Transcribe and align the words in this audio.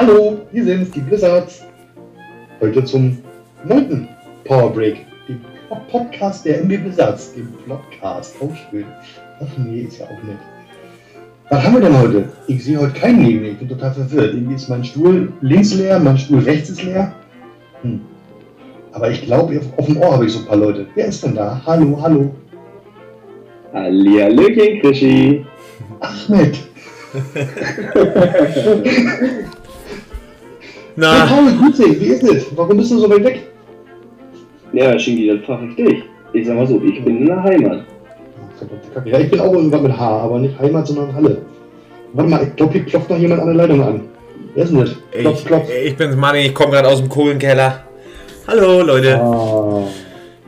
Hallo, 0.00 0.40
hier 0.50 0.64
sind 0.64 0.94
die 0.94 1.00
Blizzards. 1.00 1.66
Heute 2.58 2.82
zum 2.84 3.18
neunten 3.68 4.08
Power 4.44 4.72
Break, 4.72 5.04
dem 5.28 5.42
Podcast 5.90 6.46
der 6.46 6.62
MB 6.62 6.84
Blizzards, 6.84 7.34
dem 7.34 7.52
Podcast. 7.68 8.34
Auch 8.40 8.50
schön. 8.70 8.86
Ach 9.38 9.58
nee, 9.58 9.82
ist 9.82 9.98
ja 9.98 10.06
auch 10.06 10.22
nett. 10.22 10.38
Was 11.50 11.62
haben 11.62 11.74
wir 11.74 11.82
denn 11.82 11.98
heute? 11.98 12.32
Ich 12.46 12.64
sehe 12.64 12.80
heute 12.80 12.98
keinen 12.98 13.24
neben 13.24 13.42
mir. 13.42 13.50
Ich 13.50 13.58
bin 13.58 13.68
total 13.68 13.92
verwirrt. 13.92 14.32
Irgendwie 14.32 14.54
ist 14.54 14.70
mein 14.70 14.84
Stuhl 14.84 15.34
links 15.42 15.74
leer, 15.74 16.00
mein 16.00 16.16
Stuhl 16.16 16.38
rechts 16.38 16.70
ist 16.70 16.82
leer. 16.82 17.12
Hm. 17.82 18.00
Aber 18.92 19.10
ich 19.10 19.20
glaube, 19.20 19.60
auf 19.76 19.84
dem 19.84 19.98
Ohr 19.98 20.14
habe 20.14 20.24
ich 20.24 20.32
so 20.32 20.38
ein 20.38 20.46
paar 20.46 20.56
Leute. 20.56 20.86
Wer 20.94 21.08
ist 21.08 21.22
denn 21.22 21.34
da? 21.34 21.60
Hallo, 21.66 22.00
hallo. 22.00 22.34
Hallihallöchen, 23.74 24.80
Krischi. 24.80 25.44
Ahmed. 26.00 26.58
Na, 31.00 31.26
Hey 31.26 31.34
Paul, 31.34 31.52
grüß 31.56 31.76
dich. 31.78 31.98
Wie 31.98 32.06
ist 32.08 32.22
es? 32.24 32.46
Warum 32.54 32.76
bist 32.76 32.90
du 32.90 32.98
so 32.98 33.08
weit 33.08 33.24
weg? 33.24 33.40
Ja, 34.74 34.98
Shingi, 34.98 35.28
das 35.28 35.46
frage 35.46 35.68
ich 35.68 35.76
dich. 35.76 36.04
Ich 36.34 36.46
sag 36.46 36.56
mal 36.56 36.66
so, 36.66 36.78
ich 36.84 37.02
bin 37.02 37.20
in 37.20 37.26
der 37.26 37.42
Heimat. 37.42 37.84
Verdammte 38.58 38.88
Kacke. 38.92 39.08
Ja, 39.08 39.18
ich 39.18 39.30
bin 39.30 39.40
auch 39.40 39.54
irgendwann 39.54 39.82
mit 39.84 39.96
H, 39.96 40.20
aber 40.20 40.40
nicht 40.40 40.58
Heimat, 40.58 40.86
sondern 40.86 41.14
Halle. 41.14 41.38
Warte 42.12 42.30
mal, 42.30 42.42
ich 42.42 42.54
glaube, 42.54 42.74
hier 42.74 42.84
klopft 42.84 43.08
noch 43.08 43.16
jemand 43.16 43.40
an 43.40 43.46
der 43.46 43.56
Leitung 43.56 43.82
an. 43.82 44.00
Wer 44.54 44.64
ist 44.64 44.72
denn 44.74 44.80
das? 44.80 44.90
Klopf, 45.12 45.38
ich, 45.38 45.46
klopf. 45.46 45.70
ich 45.86 45.96
bin's 45.96 46.16
Manni, 46.16 46.40
ich 46.40 46.54
komme 46.54 46.72
gerade 46.72 46.88
aus 46.88 46.98
dem 46.98 47.08
Kohlenkeller. 47.08 47.84
Hallo 48.46 48.82
Leute. 48.82 49.18
Ah. 49.22 49.84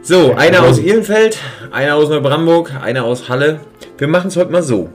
So, 0.03 0.35
einer 0.35 0.65
aus 0.65 0.79
Ehrenfeld, 0.79 1.39
einer 1.71 1.95
aus 1.95 2.11
Neubrandenburg, 2.11 2.73
einer 2.85 3.05
aus 3.05 3.31
Halle. 3.31 3.61
Wir 3.97 4.09
machen 4.09 4.29
es 4.29 4.37
heute 4.37 4.53
mal 4.53 4.63
so. 4.63 4.91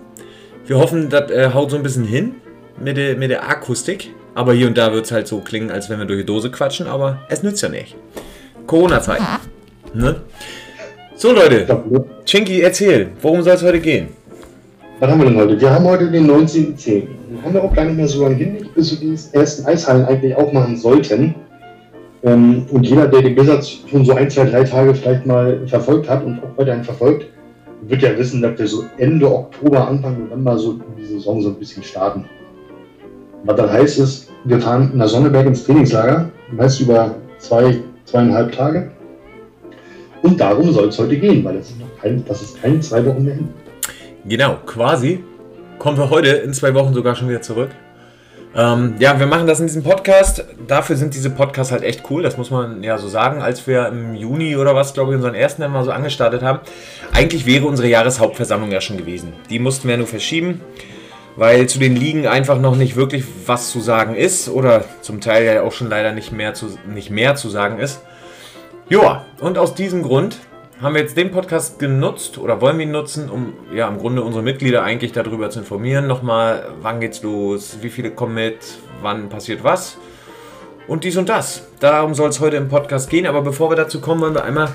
Wir 0.67 0.77
hoffen, 0.77 1.09
das 1.09 1.31
äh, 1.31 1.49
haut 1.51 1.71
so 1.71 1.77
ein 1.77 1.83
bisschen 1.83 2.03
hin 2.03 2.35
mit 2.79 2.95
der, 2.95 3.17
mit 3.17 3.31
der 3.31 3.49
Akustik. 3.49 4.11
Aber 4.37 4.53
hier 4.53 4.67
und 4.67 4.77
da 4.77 4.93
wird 4.93 5.05
es 5.05 5.11
halt 5.11 5.27
so 5.27 5.39
klingen, 5.39 5.71
als 5.71 5.89
wenn 5.89 5.97
wir 5.97 6.05
durch 6.05 6.19
die 6.19 6.25
Dose 6.27 6.51
quatschen, 6.51 6.85
aber 6.85 7.21
es 7.27 7.41
nützt 7.41 7.63
ja 7.63 7.69
nicht. 7.69 7.95
Corona-Zeit. 8.67 9.19
Ne? 9.95 10.17
So 11.15 11.31
Leute, 11.31 11.65
Chinky, 12.23 12.61
erzähl, 12.61 13.07
worum 13.19 13.41
soll 13.41 13.55
es 13.55 13.63
heute 13.63 13.79
gehen? 13.79 14.09
Was 14.99 15.09
haben 15.09 15.21
wir 15.21 15.25
denn 15.25 15.37
heute? 15.37 15.59
Wir 15.59 15.71
haben 15.71 15.85
heute 15.85 16.11
den 16.11 16.29
19.10. 16.29 16.85
Den 16.85 17.07
haben 17.43 17.53
wir 17.55 17.63
auch 17.63 17.73
gar 17.73 17.85
nicht 17.85 17.97
mehr 17.97 18.07
so 18.07 18.21
lange 18.21 18.35
hin, 18.35 18.69
bis 18.75 18.91
wir 18.91 18.99
die 19.09 19.17
ersten 19.35 19.65
Eishallen 19.65 20.05
eigentlich 20.05 20.35
aufmachen 20.35 20.77
sollten. 20.77 21.33
Ähm, 22.21 22.67
und 22.69 22.83
jeder, 22.85 23.07
der 23.07 23.23
die 23.23 23.31
Blizzards 23.31 23.79
schon 23.89 24.05
so 24.05 24.13
ein, 24.13 24.29
zwei, 24.29 24.45
drei 24.45 24.63
Tage 24.63 24.93
vielleicht 24.93 25.25
mal 25.25 25.67
verfolgt 25.67 26.07
hat 26.07 26.23
und 26.23 26.43
auch 26.43 26.55
weiterhin 26.57 26.83
verfolgt, 26.83 27.25
wird 27.87 28.03
ja 28.03 28.15
wissen, 28.15 28.43
dass 28.43 28.59
wir 28.59 28.67
so 28.67 28.85
Ende 28.99 29.33
Oktober, 29.33 29.87
Anfang 29.87 30.25
November 30.25 30.59
so 30.59 30.79
die 30.95 31.05
Saison 31.05 31.41
so 31.41 31.49
ein 31.49 31.55
bisschen 31.55 31.81
starten. 31.81 32.25
Was 33.43 33.55
dann 33.55 33.71
heißt 33.71 33.99
ist, 33.99 34.26
wir 34.43 34.59
fahren 34.59 34.91
nach 34.93 35.07
Sonneberg 35.07 35.45
ins 35.47 35.65
Trainingslager, 35.65 36.29
meist 36.51 36.79
über 36.79 37.15
zwei, 37.37 37.79
zweieinhalb 38.05 38.51
Tage. 38.51 38.91
Und 40.21 40.39
darum 40.39 40.71
soll 40.71 40.89
es 40.89 40.99
heute 40.99 41.17
gehen, 41.17 41.43
weil 41.43 41.57
es 41.57 41.69
ist 41.69 41.79
noch 41.79 41.87
kein, 42.01 42.23
das 42.25 42.41
ist 42.41 42.61
keine 42.61 42.79
zwei 42.79 43.05
Wochen 43.05 43.23
mehr 43.23 43.35
hin. 43.35 43.49
Genau, 44.25 44.57
quasi 44.65 45.23
kommen 45.79 45.97
wir 45.97 46.09
heute 46.09 46.29
in 46.29 46.53
zwei 46.53 46.73
Wochen 46.73 46.93
sogar 46.93 47.15
schon 47.15 47.29
wieder 47.29 47.41
zurück. 47.41 47.69
Ähm, 48.55 48.95
ja, 48.97 49.19
wir 49.19 49.27
machen 49.27 49.45
das 49.45 49.59
in 49.59 49.67
diesem 49.67 49.83
Podcast. 49.83 50.43
Dafür 50.67 50.95
sind 50.95 51.13
diese 51.13 51.29
Podcasts 51.29 51.71
halt 51.71 51.83
echt 51.83 52.03
cool, 52.09 52.23
das 52.23 52.37
muss 52.37 52.49
man 52.49 52.81
ja 52.83 52.97
so 52.97 53.07
sagen. 53.07 53.41
Als 53.41 53.67
wir 53.67 53.87
im 53.87 54.15
Juni 54.15 54.55
oder 54.55 54.73
was, 54.73 54.93
glaube 54.93 55.11
ich, 55.11 55.15
unseren 55.17 55.35
ersten 55.35 55.61
dann 55.61 55.71
mal 55.71 55.83
so 55.83 55.91
angestartet 55.91 56.41
haben, 56.41 56.59
eigentlich 57.13 57.45
wäre 57.45 57.67
unsere 57.67 57.87
Jahreshauptversammlung 57.87 58.71
ja 58.71 58.81
schon 58.81 58.97
gewesen. 58.97 59.33
Die 59.49 59.59
mussten 59.59 59.87
wir 59.87 59.97
nur 59.97 60.07
verschieben, 60.07 60.61
weil 61.37 61.69
zu 61.69 61.79
den 61.79 61.95
Ligen 61.95 62.27
einfach 62.27 62.59
noch 62.59 62.75
nicht 62.75 62.95
wirklich 62.95 63.23
was 63.45 63.69
zu 63.69 63.79
sagen 63.79 64.15
ist 64.15 64.49
oder 64.49 64.83
zum 65.01 65.21
Teil 65.21 65.45
ja 65.45 65.61
auch 65.61 65.71
schon 65.71 65.87
leider 65.87 66.11
nicht 66.11 66.31
mehr 66.31 66.53
zu, 66.53 66.77
nicht 66.85 67.11
mehr 67.11 67.35
zu 67.35 67.49
sagen 67.49 67.79
ist. 67.79 68.01
Joa, 68.89 69.25
und 69.39 69.57
aus 69.57 69.75
diesem 69.75 70.01
Grund 70.01 70.39
haben 70.81 70.95
wir 70.95 71.01
jetzt 71.01 71.15
den 71.15 71.31
Podcast 71.31 71.79
genutzt 71.79 72.37
oder 72.37 72.59
wollen 72.59 72.77
wir 72.77 72.85
ihn 72.85 72.91
nutzen, 72.91 73.29
um 73.29 73.53
ja 73.73 73.87
im 73.87 73.97
Grunde 73.99 74.23
unsere 74.23 74.43
Mitglieder 74.43 74.83
eigentlich 74.83 75.11
darüber 75.11 75.49
zu 75.49 75.59
informieren. 75.59 76.07
Nochmal, 76.07 76.69
wann 76.81 76.99
geht's 76.99 77.23
los, 77.23 77.77
wie 77.81 77.89
viele 77.89 78.11
kommen 78.11 78.35
mit, 78.35 78.57
wann 79.01 79.29
passiert 79.29 79.63
was 79.63 79.97
und 80.87 81.03
dies 81.03 81.17
und 81.17 81.29
das. 81.29 81.67
Darum 81.79 82.13
soll 82.15 82.29
es 82.29 82.39
heute 82.39 82.57
im 82.57 82.69
Podcast 82.69 83.09
gehen. 83.09 83.27
Aber 83.27 83.41
bevor 83.41 83.69
wir 83.69 83.75
dazu 83.75 84.01
kommen, 84.01 84.21
wollen 84.21 84.35
wir 84.35 84.43
einmal 84.43 84.69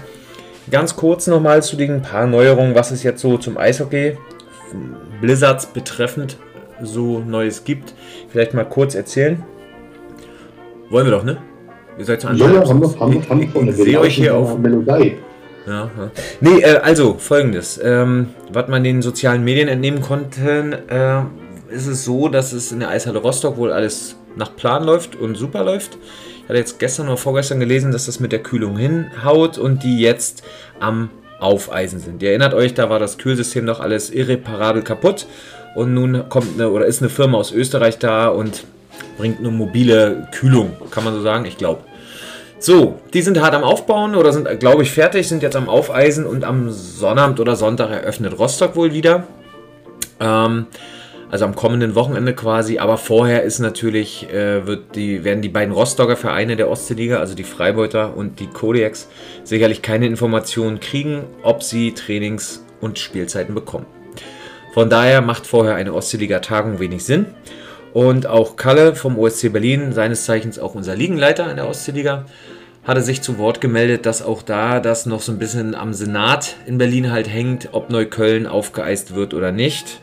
ganz 0.71 0.95
kurz 0.95 1.27
nochmal 1.27 1.63
zu 1.63 1.77
den 1.77 2.03
paar 2.03 2.27
Neuerungen, 2.27 2.75
was 2.75 2.91
es 2.91 3.03
jetzt 3.03 3.21
so 3.21 3.39
zum 3.39 3.57
Eishockey 3.57 4.17
Blizzards 5.21 5.67
betreffend 5.67 6.37
so 6.83 7.21
Neues 7.21 7.65
gibt. 7.65 7.95
Vielleicht 8.29 8.55
mal 8.55 8.65
kurz 8.65 8.95
erzählen. 8.95 9.43
Wollen 10.91 11.07
wir 11.07 11.13
doch, 11.13 11.25
ne? 11.25 11.39
Ihr 11.99 12.05
seid 12.05 12.21
so 12.21 12.29
Ja, 12.29 12.51
ja, 12.53 12.69
haben 12.69 12.81
wir, 12.81 13.01
haben 13.01 13.13
wir, 13.15 13.29
haben 13.29 13.55
wir 13.55 13.69
ich, 13.69 13.77
sehe 13.77 14.01
euch 14.01 14.15
hier 14.15 14.35
auf 14.35 14.59
Melodie. 14.59 15.17
ja, 15.67 15.91
ja. 15.97 16.11
Nee, 16.41 16.61
äh, 16.61 16.79
also 16.79 17.17
folgendes. 17.19 17.81
Ähm, 17.83 18.29
was 18.53 18.69
man 18.69 18.85
den 18.85 19.03
sozialen 19.03 19.45
Medien 19.45 19.69
entnehmen 19.69 20.01
konnte, 20.01 20.83
äh, 20.89 21.75
ist 21.75 21.87
es 21.87 22.05
so, 22.05 22.29
dass 22.29 22.53
es 22.53 22.73
in 22.73 22.81
der 22.81 22.91
Eishalle 22.91 23.19
Rostock 23.19 23.57
wohl 23.57 23.73
alles 23.73 24.17
nach 24.37 24.55
Plan 24.57 24.85
läuft 24.85 25.17
und 25.17 25.35
super 25.37 25.65
läuft. 25.65 25.99
Ich 26.43 26.49
hatte 26.49 26.59
jetzt 26.59 26.79
gestern 26.79 27.07
oder 27.07 27.17
vorgestern 27.17 27.61
gelesen, 27.61 27.93
dass 27.93 28.07
das 28.07 28.21
mit 28.21 28.33
der 28.33 28.43
Kühlung 28.43 28.77
hinhaut 28.77 29.59
und 29.59 29.83
die 29.83 30.01
jetzt 30.01 30.43
am 30.81 31.11
Aufeisen 31.41 31.99
sind. 31.99 32.23
Ihr 32.23 32.31
erinnert 32.31 32.55
euch, 32.55 32.75
da 32.75 32.89
war 32.89 32.99
das 32.99 33.19
Kühlsystem 33.19 33.65
noch 33.65 33.81
alles 33.81 34.11
irreparabel 34.11 34.83
kaputt 34.83 35.27
und 35.75 35.95
nun 35.95 36.29
kommt 36.29 36.55
eine 36.55 36.71
oder 36.71 36.87
ist 36.87 37.01
eine 37.01 37.09
Firma 37.09 37.39
aus 37.39 37.53
Österreich 37.53 37.99
da 37.99 38.29
und 38.29 38.65
bringt 39.17 39.39
eine 39.39 39.51
mobile 39.51 40.29
Kühlung, 40.33 40.73
kann 40.91 41.05
man 41.05 41.15
so 41.15 41.23
sagen, 41.23 41.45
ich 41.45 41.57
glaube. 41.57 41.81
So, 42.59 43.01
die 43.13 43.23
sind 43.23 43.41
hart 43.41 43.55
am 43.55 43.65
Aufbauen 43.65 44.15
oder 44.15 44.33
sind, 44.33 44.49
glaube 44.61 44.85
ich, 44.85 44.93
fertig, 44.93 45.29
sind 45.29 45.43
jetzt 45.43 45.57
am 45.57 45.69
Aufeisen 45.69 46.27
und 46.27 46.45
am 46.45 46.71
Sonnabend 46.71 47.41
oder 47.41 47.57
Sonntag 47.57 47.91
eröffnet 47.91 48.39
Rostock 48.39 48.77
wohl 48.77 48.93
wieder. 48.93 49.25
Ähm, 50.21 50.67
also 51.29 51.47
am 51.47 51.57
kommenden 51.57 51.95
Wochenende 51.95 52.35
quasi, 52.35 52.79
aber 52.79 52.99
vorher 52.99 53.43
ist 53.43 53.59
natürlich, 53.59 54.29
äh, 54.31 54.67
wird 54.67 54.95
die, 54.95 55.25
werden 55.25 55.41
die 55.41 55.49
beiden 55.49 55.73
Rostocker 55.73 56.15
Vereine 56.15 56.57
der 56.57 56.69
Ostseeliga, 56.69 57.19
also 57.19 57.35
die 57.35 57.43
Freibeuter 57.43 58.17
und 58.17 58.39
die 58.39 58.47
Kodiaks, 58.47 59.09
sicherlich 59.43 59.81
keine 59.81 60.07
Informationen 60.07 60.79
kriegen, 60.79 61.25
ob 61.43 61.63
sie 61.63 61.95
Trainings- 61.95 62.65
und 62.83 62.99
Spielzeiten 62.99 63.55
bekommen. 63.55 63.87
Von 64.73 64.89
daher 64.89 65.21
macht 65.21 65.47
vorher 65.47 65.75
eine 65.75 65.93
Ostseeliga-Tagung 65.93 66.79
wenig 66.81 67.05
Sinn. 67.05 67.27
Und 67.93 68.27
auch 68.27 68.57
Kalle 68.57 68.95
vom 68.95 69.19
OSC 69.19 69.53
Berlin, 69.53 69.93
seines 69.93 70.25
Zeichens 70.25 70.59
auch 70.59 70.75
unser 70.75 70.97
Ligenleiter 70.97 71.51
in 71.51 71.57
der 71.57 71.69
Ostseeliga, 71.69 72.25
hatte 72.85 73.03
sich 73.03 73.21
zu 73.21 73.37
Wort 73.37 73.61
gemeldet, 73.61 74.07
dass 74.07 74.23
auch 74.23 74.41
da 74.41 74.81
das 74.81 75.05
noch 75.05 75.21
so 75.21 75.31
ein 75.31 75.39
bisschen 75.39 75.75
am 75.75 75.93
Senat 75.93 76.57
in 76.67 76.79
Berlin 76.79 77.13
halt 77.13 77.29
hängt, 77.29 77.69
ob 77.73 77.91
Neukölln 77.91 78.47
aufgeeist 78.47 79.15
wird 79.15 79.35
oder 79.35 79.53
nicht. 79.53 80.01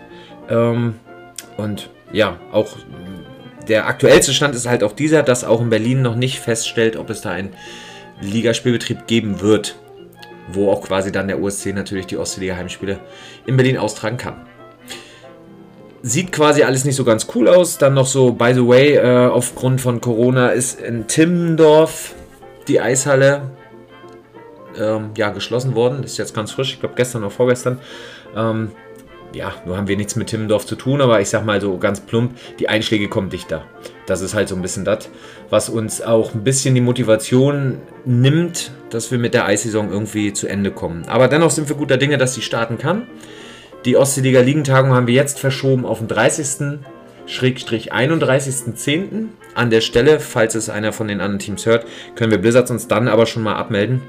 Ähm, 0.49 0.95
und 1.57 1.89
ja, 2.13 2.39
auch 2.51 2.77
der 3.67 3.87
aktuellste 3.87 4.33
Stand 4.33 4.53
ist 4.53 4.69
halt 4.69 4.83
auch 4.83 4.93
dieser, 4.93 5.23
dass 5.23 5.43
auch 5.43 5.61
in 5.61 5.71
Berlin 5.71 6.03
noch 6.03 6.15
nicht 6.15 6.39
feststellt, 6.39 6.95
ob 6.95 7.09
es 7.09 7.21
da 7.21 7.31
einen 7.31 7.53
Ligaspielbetrieb 8.21 9.07
geben 9.07 9.41
wird, 9.41 9.75
wo 10.51 10.71
auch 10.71 10.81
quasi 10.83 11.11
dann 11.11 11.27
der 11.27 11.41
OSC 11.41 11.73
natürlich 11.73 12.05
die 12.05 12.17
Ostseeliga 12.17 12.55
Heimspiele 12.55 12.99
in 13.47 13.57
Berlin 13.57 13.79
austragen 13.79 14.17
kann 14.17 14.48
sieht 16.01 16.31
quasi 16.31 16.63
alles 16.63 16.85
nicht 16.85 16.95
so 16.95 17.03
ganz 17.03 17.27
cool 17.35 17.47
aus. 17.47 17.77
Dann 17.77 17.93
noch 17.93 18.07
so, 18.07 18.31
by 18.31 18.53
the 18.53 18.67
way, 18.67 18.95
äh, 18.95 19.27
aufgrund 19.27 19.81
von 19.81 20.01
Corona 20.01 20.49
ist 20.49 20.79
in 20.79 21.07
Timmendorf 21.07 22.13
die 22.67 22.79
Eishalle 22.79 23.41
ähm, 24.77 25.11
ja, 25.17 25.29
geschlossen 25.29 25.75
worden. 25.75 26.03
Ist 26.03 26.17
jetzt 26.17 26.33
ganz 26.33 26.51
frisch, 26.51 26.73
ich 26.73 26.79
glaube 26.79 26.95
gestern 26.95 27.23
oder 27.23 27.31
vorgestern. 27.31 27.79
Ähm, 28.35 28.71
ja, 29.33 29.53
nur 29.65 29.77
haben 29.77 29.87
wir 29.87 29.95
nichts 29.95 30.15
mit 30.15 30.27
Timmendorf 30.27 30.65
zu 30.65 30.75
tun, 30.75 31.01
aber 31.01 31.21
ich 31.21 31.29
sag 31.29 31.45
mal 31.45 31.61
so 31.61 31.77
ganz 31.77 31.99
plump, 31.99 32.35
die 32.57 32.67
Einschläge 32.67 33.09
kommen 33.09 33.29
dichter. 33.29 33.63
Das 34.07 34.21
ist 34.21 34.33
halt 34.33 34.49
so 34.49 34.55
ein 34.55 34.61
bisschen 34.61 34.85
das, 34.85 35.09
was 35.51 35.69
uns 35.69 36.01
auch 36.01 36.33
ein 36.33 36.43
bisschen 36.43 36.73
die 36.73 36.81
Motivation 36.81 37.79
nimmt, 38.05 38.71
dass 38.89 39.11
wir 39.11 39.19
mit 39.19 39.35
der 39.35 39.45
Eissaison 39.45 39.91
irgendwie 39.91 40.33
zu 40.33 40.47
Ende 40.47 40.71
kommen. 40.71 41.03
Aber 41.07 41.27
dennoch 41.27 41.51
sind 41.51 41.69
wir 41.69 41.75
guter 41.75 41.97
Dinge, 41.97 42.17
dass 42.17 42.33
sie 42.33 42.41
starten 42.41 42.79
kann. 42.79 43.07
Die 43.85 43.95
Ostseeliga 43.95 44.41
Ligentagung 44.41 44.91
haben 44.91 45.07
wir 45.07 45.13
jetzt 45.13 45.39
verschoben 45.39 45.85
auf 45.85 45.99
den 45.99 46.09
30. 46.09 46.79
31.10. 47.27 49.27
An 49.55 49.69
der 49.69 49.81
Stelle, 49.81 50.19
falls 50.19 50.55
es 50.55 50.69
einer 50.69 50.91
von 50.91 51.07
den 51.07 51.21
anderen 51.21 51.39
Teams 51.39 51.65
hört, 51.65 51.85
können 52.15 52.31
wir 52.31 52.39
Blizzards 52.39 52.71
uns 52.71 52.87
dann 52.87 53.07
aber 53.07 53.25
schon 53.25 53.43
mal 53.43 53.55
abmelden, 53.55 54.01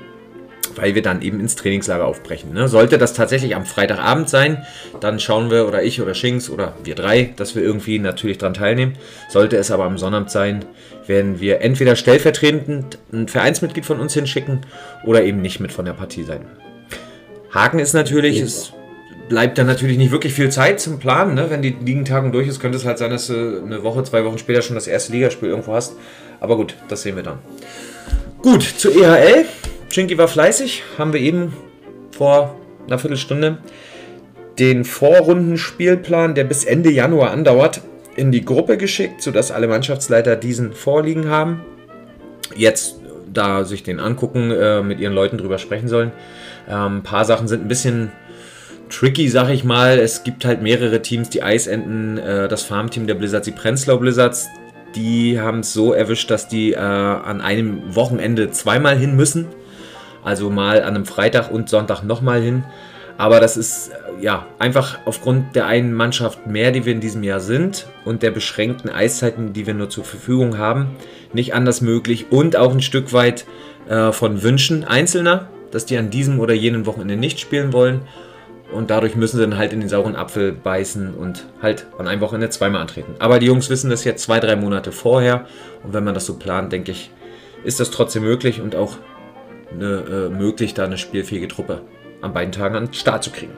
weil 0.74 0.96
wir 0.96 1.02
dann 1.02 1.22
eben 1.22 1.38
ins 1.38 1.54
Trainingslager 1.54 2.04
aufbrechen. 2.04 2.52
Ne? 2.52 2.66
Sollte 2.66 2.98
das 2.98 3.12
tatsächlich 3.12 3.54
am 3.54 3.64
Freitagabend 3.64 4.28
sein, 4.28 4.64
dann 5.00 5.20
schauen 5.20 5.52
wir, 5.52 5.68
oder 5.68 5.84
ich 5.84 6.00
oder 6.00 6.14
Shinks 6.14 6.50
oder 6.50 6.74
wir 6.82 6.96
drei, 6.96 7.32
dass 7.36 7.54
wir 7.54 7.62
irgendwie 7.62 8.00
natürlich 8.00 8.38
dran 8.38 8.54
teilnehmen. 8.54 8.94
Sollte 9.28 9.56
es 9.56 9.70
aber 9.70 9.84
am 9.84 9.98
Sonnabend 9.98 10.30
sein, 10.30 10.64
werden 11.06 11.38
wir 11.38 11.60
entweder 11.60 11.94
stellvertretend 11.94 12.98
ein 13.12 13.28
Vereinsmitglied 13.28 13.86
von 13.86 14.00
uns 14.00 14.14
hinschicken 14.14 14.62
oder 15.04 15.22
eben 15.22 15.40
nicht 15.40 15.60
mit 15.60 15.70
von 15.70 15.84
der 15.84 15.92
Partie 15.92 16.24
sein. 16.24 16.44
Haken 17.52 17.78
ist 17.78 17.92
natürlich, 17.92 18.40
es 18.40 18.72
bleibt 19.30 19.58
dann 19.58 19.68
natürlich 19.68 19.96
nicht 19.96 20.10
wirklich 20.10 20.34
viel 20.34 20.50
Zeit 20.50 20.80
zum 20.80 20.98
Planen. 20.98 21.34
Ne? 21.34 21.46
Wenn 21.48 21.62
die 21.62 21.70
Ligentagung 21.70 22.32
durch 22.32 22.48
ist, 22.48 22.60
könnte 22.60 22.76
es 22.76 22.84
halt 22.84 22.98
sein, 22.98 23.10
dass 23.10 23.28
du 23.28 23.62
eine 23.64 23.82
Woche, 23.84 24.02
zwei 24.02 24.24
Wochen 24.24 24.36
später 24.36 24.60
schon 24.60 24.74
das 24.74 24.88
erste 24.88 25.12
Ligaspiel 25.12 25.48
irgendwo 25.48 25.72
hast. 25.72 25.94
Aber 26.40 26.56
gut, 26.56 26.74
das 26.88 27.02
sehen 27.02 27.16
wir 27.16 27.22
dann. 27.22 27.38
Gut, 28.42 28.62
zur 28.62 28.92
EHL. 28.92 29.46
Chinky 29.88 30.18
war 30.18 30.28
fleißig, 30.28 30.82
haben 30.98 31.12
wir 31.12 31.20
eben 31.20 31.52
vor 32.10 32.56
einer 32.86 32.98
Viertelstunde 32.98 33.58
den 34.58 34.84
Vorrundenspielplan, 34.84 36.34
der 36.34 36.44
bis 36.44 36.64
Ende 36.64 36.90
Januar 36.90 37.30
andauert, 37.30 37.82
in 38.16 38.32
die 38.32 38.44
Gruppe 38.44 38.76
geschickt, 38.76 39.22
sodass 39.22 39.52
alle 39.52 39.68
Mannschaftsleiter 39.68 40.36
diesen 40.36 40.72
vorliegen 40.72 41.28
haben. 41.28 41.60
Jetzt 42.56 42.96
da 43.32 43.64
sich 43.64 43.84
den 43.84 44.00
angucken, 44.00 44.50
äh, 44.50 44.82
mit 44.82 44.98
ihren 44.98 45.14
Leuten 45.14 45.38
drüber 45.38 45.58
sprechen 45.58 45.86
sollen. 45.86 46.10
Ähm, 46.68 46.98
ein 46.98 47.02
paar 47.04 47.24
Sachen 47.24 47.46
sind 47.46 47.64
ein 47.64 47.68
bisschen 47.68 48.10
tricky, 48.90 49.28
sag 49.28 49.48
ich 49.48 49.64
mal. 49.64 49.98
Es 49.98 50.24
gibt 50.24 50.44
halt 50.44 50.60
mehrere 50.60 51.00
Teams, 51.00 51.30
die 51.30 51.42
Eisenden, 51.42 52.18
äh, 52.18 52.48
das 52.48 52.62
Farmteam 52.62 53.06
der 53.06 53.14
Blizzards, 53.14 53.46
die 53.46 53.52
Prenzlau 53.52 53.96
Blizzards, 53.96 54.48
die 54.94 55.40
haben 55.40 55.60
es 55.60 55.72
so 55.72 55.92
erwischt, 55.92 56.30
dass 56.30 56.48
die 56.48 56.72
äh, 56.72 56.78
an 56.78 57.40
einem 57.40 57.94
Wochenende 57.94 58.50
zweimal 58.50 58.98
hin 58.98 59.16
müssen. 59.16 59.46
Also 60.22 60.50
mal 60.50 60.82
an 60.82 60.94
einem 60.94 61.06
Freitag 61.06 61.50
und 61.50 61.68
Sonntag 61.68 62.02
nochmal 62.02 62.42
hin. 62.42 62.64
Aber 63.16 63.40
das 63.40 63.56
ist 63.56 63.90
äh, 63.90 64.22
ja 64.22 64.46
einfach 64.58 64.98
aufgrund 65.04 65.54
der 65.54 65.66
einen 65.66 65.94
Mannschaft 65.94 66.46
mehr, 66.46 66.72
die 66.72 66.84
wir 66.84 66.92
in 66.92 67.00
diesem 67.00 67.22
Jahr 67.22 67.40
sind 67.40 67.86
und 68.04 68.22
der 68.22 68.32
beschränkten 68.32 68.90
Eiszeiten, 68.90 69.52
die 69.52 69.66
wir 69.66 69.74
nur 69.74 69.88
zur 69.88 70.04
Verfügung 70.04 70.58
haben, 70.58 70.96
nicht 71.32 71.54
anders 71.54 71.80
möglich 71.80 72.26
und 72.30 72.56
auch 72.56 72.72
ein 72.72 72.82
Stück 72.82 73.12
weit 73.12 73.46
äh, 73.88 74.10
von 74.12 74.42
Wünschen 74.42 74.84
Einzelner, 74.84 75.48
dass 75.70 75.86
die 75.86 75.96
an 75.96 76.10
diesem 76.10 76.40
oder 76.40 76.54
jenem 76.54 76.84
Wochenende 76.86 77.16
nicht 77.16 77.38
spielen 77.38 77.72
wollen 77.72 78.02
und 78.72 78.90
dadurch 78.90 79.16
müssen 79.16 79.36
sie 79.36 79.42
dann 79.42 79.58
halt 79.58 79.72
in 79.72 79.80
den 79.80 79.88
sauren 79.88 80.16
Apfel 80.16 80.52
beißen 80.52 81.14
und 81.14 81.46
halt 81.60 81.86
an 81.98 82.06
einem 82.06 82.20
Wochenende 82.20 82.50
zweimal 82.50 82.80
antreten. 82.80 83.14
Aber 83.18 83.38
die 83.38 83.46
Jungs 83.46 83.70
wissen 83.70 83.90
das 83.90 84.04
jetzt 84.04 84.22
zwei, 84.22 84.40
drei 84.40 84.56
Monate 84.56 84.92
vorher. 84.92 85.46
Und 85.82 85.92
wenn 85.92 86.04
man 86.04 86.14
das 86.14 86.26
so 86.26 86.34
plant, 86.34 86.72
denke 86.72 86.92
ich, 86.92 87.10
ist 87.64 87.80
das 87.80 87.90
trotzdem 87.90 88.22
möglich 88.22 88.60
und 88.60 88.76
auch 88.76 88.96
eine, 89.72 89.86
äh, 89.86 90.28
möglich, 90.28 90.74
da 90.74 90.84
eine 90.84 90.98
spielfähige 90.98 91.48
Truppe 91.48 91.82
an 92.22 92.32
beiden 92.32 92.52
Tagen 92.52 92.76
an 92.76 92.86
den 92.86 92.94
Start 92.94 93.24
zu 93.24 93.30
kriegen. 93.30 93.52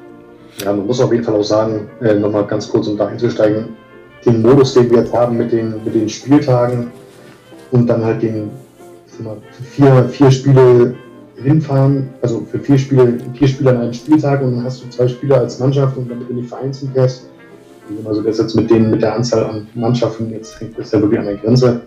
Ja, 0.62 0.72
man 0.72 0.86
muss 0.86 1.00
auf 1.00 1.12
jeden 1.12 1.24
Fall 1.24 1.34
auch 1.34 1.42
sagen, 1.42 1.90
äh, 2.00 2.14
nochmal 2.14 2.46
ganz 2.46 2.68
kurz, 2.68 2.86
um 2.86 2.96
da 2.96 3.06
einzusteigen, 3.06 3.76
den 4.24 4.42
Modus, 4.42 4.74
den 4.74 4.90
wir 4.90 4.98
jetzt 4.98 5.12
haben 5.12 5.36
mit 5.36 5.52
den, 5.52 5.82
mit 5.84 5.94
den 5.94 6.08
Spieltagen 6.08 6.92
und 7.70 7.86
dann 7.86 8.04
halt 8.04 8.22
den 8.22 8.50
mal, 9.18 9.36
vier, 9.70 10.08
vier 10.08 10.30
Spiele 10.30 10.94
hinfahren, 11.42 12.08
also 12.22 12.46
für 12.50 12.58
vier 12.58 12.78
Spiele, 12.78 13.18
vier 13.34 13.48
Spiele 13.48 13.70
an 13.70 13.76
einem 13.78 13.92
Spieltag 13.92 14.42
und 14.42 14.56
dann 14.56 14.64
hast 14.64 14.82
du 14.82 14.88
zwei 14.88 15.08
Spieler 15.08 15.38
als 15.38 15.58
Mannschaft 15.58 15.96
und 15.96 16.10
damit 16.10 16.28
du 16.28 16.34
nicht 16.34 16.48
vereinzelt 16.48 16.92
fährst. 16.92 17.28
Also 18.06 18.22
das 18.22 18.38
jetzt 18.38 18.54
mit 18.54 18.70
den, 18.70 18.90
mit 18.90 19.02
der 19.02 19.14
Anzahl 19.14 19.44
an 19.44 19.66
Mannschaften, 19.74 20.30
jetzt 20.30 20.60
hängt 20.60 20.78
das 20.78 20.92
ja 20.92 21.00
wirklich 21.00 21.20
an 21.20 21.26
der 21.26 21.36
Grenze. 21.36 21.82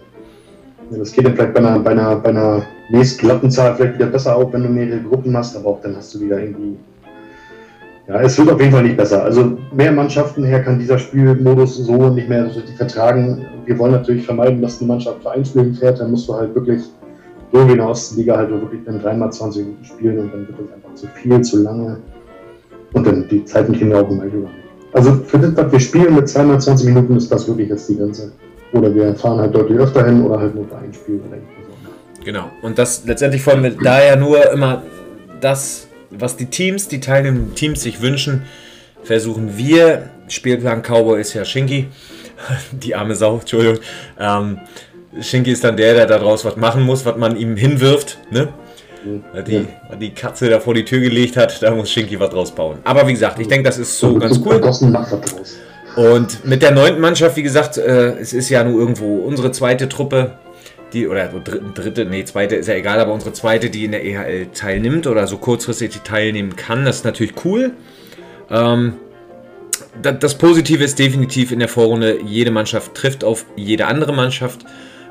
Das 0.92 1.12
geht 1.12 1.25
dann 1.25 1.34
vielleicht 1.34 1.54
bei 1.54 1.60
einer, 1.60 1.80
bei 1.80 1.92
einer, 1.92 2.16
bei 2.18 2.30
einer 2.30 2.63
nächstglatten 2.90 3.50
Zahl 3.50 3.75
vielleicht 3.75 3.96
wieder 3.96 4.07
besser 4.07 4.36
auf, 4.36 4.54
wenn 4.54 4.63
du 4.63 4.69
mehrere 4.69 5.00
Gruppen 5.00 5.31
machst, 5.31 5.56
aber 5.56 5.69
auch 5.69 5.81
dann 5.81 5.96
hast 5.96 6.13
du 6.13 6.22
wieder 6.22 6.40
irgendwie. 6.40 6.78
Ja, 8.07 8.22
es 8.22 8.38
wird 8.38 8.52
auf 8.52 8.60
jeden 8.60 8.72
Fall 8.72 8.84
nicht 8.84 8.98
besser. 8.98 9.24
Also 9.24 9.57
mehr 9.75 9.92
Mannschaften 9.92 10.44
her 10.44 10.62
kann 10.62 10.78
dieser 10.78 11.00
Spielmodus 11.00 11.78
so 11.78 12.10
nicht 12.10 12.30
mehr 12.30 12.48
so 12.50 12.60
richtig 12.60 12.75
vertragen. 12.75 13.46
Wir 13.66 13.80
wollen 13.80 13.94
natürlich 13.94 14.25
vermeiden, 14.25 14.62
dass 14.62 14.78
die 14.78 14.86
Mannschaft 14.86 15.24
für 15.24 15.31
ein 15.31 15.44
Spiel 15.44 15.74
fährt, 15.74 16.00
dann 16.00 16.12
musst 16.12 16.30
du 16.30 16.36
halt 16.36 16.54
wirklich 16.54 16.84
so 17.56 17.62
in 17.62 17.78
der 17.78 17.88
Ostliga 17.88 18.38
halt 18.38 18.50
wirklich 18.50 18.81
dann 18.86 19.02
dreimal 19.02 19.31
20 19.31 19.63
Minuten 19.63 19.86
spielen 19.86 20.19
und 20.19 20.34
dann 20.34 20.48
wird 20.48 20.60
das 20.60 20.74
einfach 20.75 20.94
zu 20.94 21.07
viel, 21.07 21.42
zu 21.42 21.63
lange. 21.63 21.98
Und 22.94 23.07
dann 23.07 23.28
die 23.30 23.46
Zeiten 23.46 23.74
kriegen 23.74 23.92
wir 23.92 24.02
auch 24.02 24.10
immer 24.10 24.25
über. 24.25 24.50
Also 24.92 25.13
für 25.13 25.40
das, 25.40 25.56
was 25.56 25.72
wir 25.72 25.80
spielen 25.80 26.16
mit 26.16 26.28
zweimal 26.28 26.60
20 26.60 26.88
Minuten, 26.88 27.16
ist 27.16 27.31
das 27.31 27.48
wirklich 27.48 27.69
jetzt 27.69 27.90
die 27.90 27.98
Grenze. 27.98 28.31
Oder 28.74 28.94
wir 28.94 29.16
fahren 29.16 29.40
halt 29.40 29.56
deutlich 29.56 29.78
öfter 29.78 30.06
hin 30.06 30.24
oder 30.24 30.40
halt 30.40 30.56
nur 30.56 30.66
für 30.68 30.78
ein 30.78 30.94
Spiel 30.94 31.22
oder. 31.28 31.38
Genau. 32.24 32.50
Und 32.62 32.78
das 32.78 33.06
letztendlich 33.06 33.46
wollen 33.46 33.63
wir 33.63 33.72
da 33.72 34.04
ja 34.04 34.16
nur 34.16 34.52
immer 34.52 34.84
das, 35.40 35.88
was 36.12 36.36
die 36.36 36.48
Teams, 36.48 36.88
die 36.88 37.00
teilnehmenden 37.00 37.56
Teams 37.56 37.84
sich 37.84 38.02
wünschen, 38.02 38.44
versuchen 39.04 39.57
wir. 39.57 40.10
Spielplan 40.28 40.81
Cowboy 40.81 41.22
ist 41.22 41.34
ja 41.34 41.46
Shinky. 41.46 41.88
Die 42.72 42.96
arme 42.96 43.16
Sau, 43.16 43.38
Entschuldigung. 43.38 43.78
Ähm, 44.19 44.60
Shinky 45.21 45.51
ist 45.51 45.63
dann 45.63 45.77
der, 45.77 45.94
der 45.94 46.06
daraus 46.06 46.45
was 46.45 46.56
machen 46.56 46.83
muss, 46.83 47.06
was 47.06 47.17
man 47.17 47.38
ihm 47.38 47.56
hinwirft. 47.56 48.19
Ne? 48.31 48.50
Die, 49.47 49.67
die 50.00 50.13
Katze 50.13 50.50
da 50.50 50.59
vor 50.59 50.73
die 50.73 50.83
Tür 50.83 51.00
gelegt 51.00 51.38
hat, 51.38 51.62
da 51.62 51.71
muss 51.71 51.91
Shinky 51.91 52.19
was 52.19 52.31
draus 52.31 52.51
bauen. 52.51 52.79
Aber 52.83 53.07
wie 53.07 53.13
gesagt, 53.13 53.39
ich 53.39 53.47
denke, 53.47 53.63
das 53.63 53.77
ist 53.77 54.00
so 54.00 54.15
ganz 54.17 54.39
cool. 54.44 54.62
Und 55.95 56.45
mit 56.45 56.62
der 56.62 56.71
neunten 56.71 57.00
Mannschaft, 57.00 57.38
wie 57.38 57.44
gesagt, 57.44 57.77
äh, 57.77 58.17
es 58.17 58.33
ist 58.33 58.50
ja 58.50 58.63
nur 58.63 58.79
irgendwo 58.79 59.19
unsere 59.19 59.51
zweite 59.51 59.88
Truppe, 59.88 60.33
die, 60.91 61.07
oder 61.07 61.27
dritte, 61.27 62.06
nee, 62.06 62.25
zweite 62.25 62.56
ist 62.56 62.68
ja 62.68 62.73
egal, 62.73 63.00
aber 63.00 63.13
unsere 63.13 63.33
zweite, 63.33 63.69
die 63.69 63.85
in 63.85 63.91
der 63.91 64.03
EHL 64.03 64.47
teilnimmt 64.53 65.07
oder 65.07 65.27
so 65.27 65.38
kurzfristig 65.38 66.01
teilnehmen 66.03 66.56
kann, 66.56 66.85
das 66.85 66.97
ist 66.97 67.06
natürlich 67.06 67.33
cool. 67.45 67.73
Ähm, 68.50 68.95
das 70.01 70.38
Positive 70.38 70.83
ist 70.83 71.00
definitiv 71.00 71.51
in 71.51 71.59
der 71.59 71.68
Vorrunde, 71.68 72.19
jede 72.21 72.51
Mannschaft 72.51 72.95
trifft 72.95 73.23
auf 73.23 73.45
jede 73.56 73.88
andere 73.88 74.13
Mannschaft. 74.13 74.65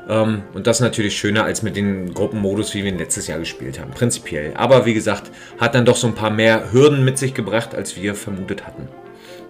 Ähm, 0.07 0.43
und 0.53 0.67
das 0.67 0.77
ist 0.77 0.81
natürlich 0.81 1.17
schöner 1.17 1.43
als 1.43 1.63
mit 1.63 1.75
dem 1.75 2.13
Gruppenmodus, 2.13 2.73
wie 2.73 2.83
wir 2.83 2.91
ihn 2.91 2.97
letztes 2.97 3.27
Jahr 3.27 3.39
gespielt 3.39 3.79
haben, 3.79 3.91
prinzipiell. 3.91 4.53
Aber 4.55 4.85
wie 4.85 4.93
gesagt, 4.93 5.31
hat 5.59 5.75
dann 5.75 5.85
doch 5.85 5.95
so 5.95 6.07
ein 6.07 6.15
paar 6.15 6.29
mehr 6.29 6.71
Hürden 6.71 7.03
mit 7.03 7.17
sich 7.17 7.33
gebracht, 7.33 7.73
als 7.75 7.95
wir 7.99 8.15
vermutet 8.15 8.65
hatten. 8.65 8.87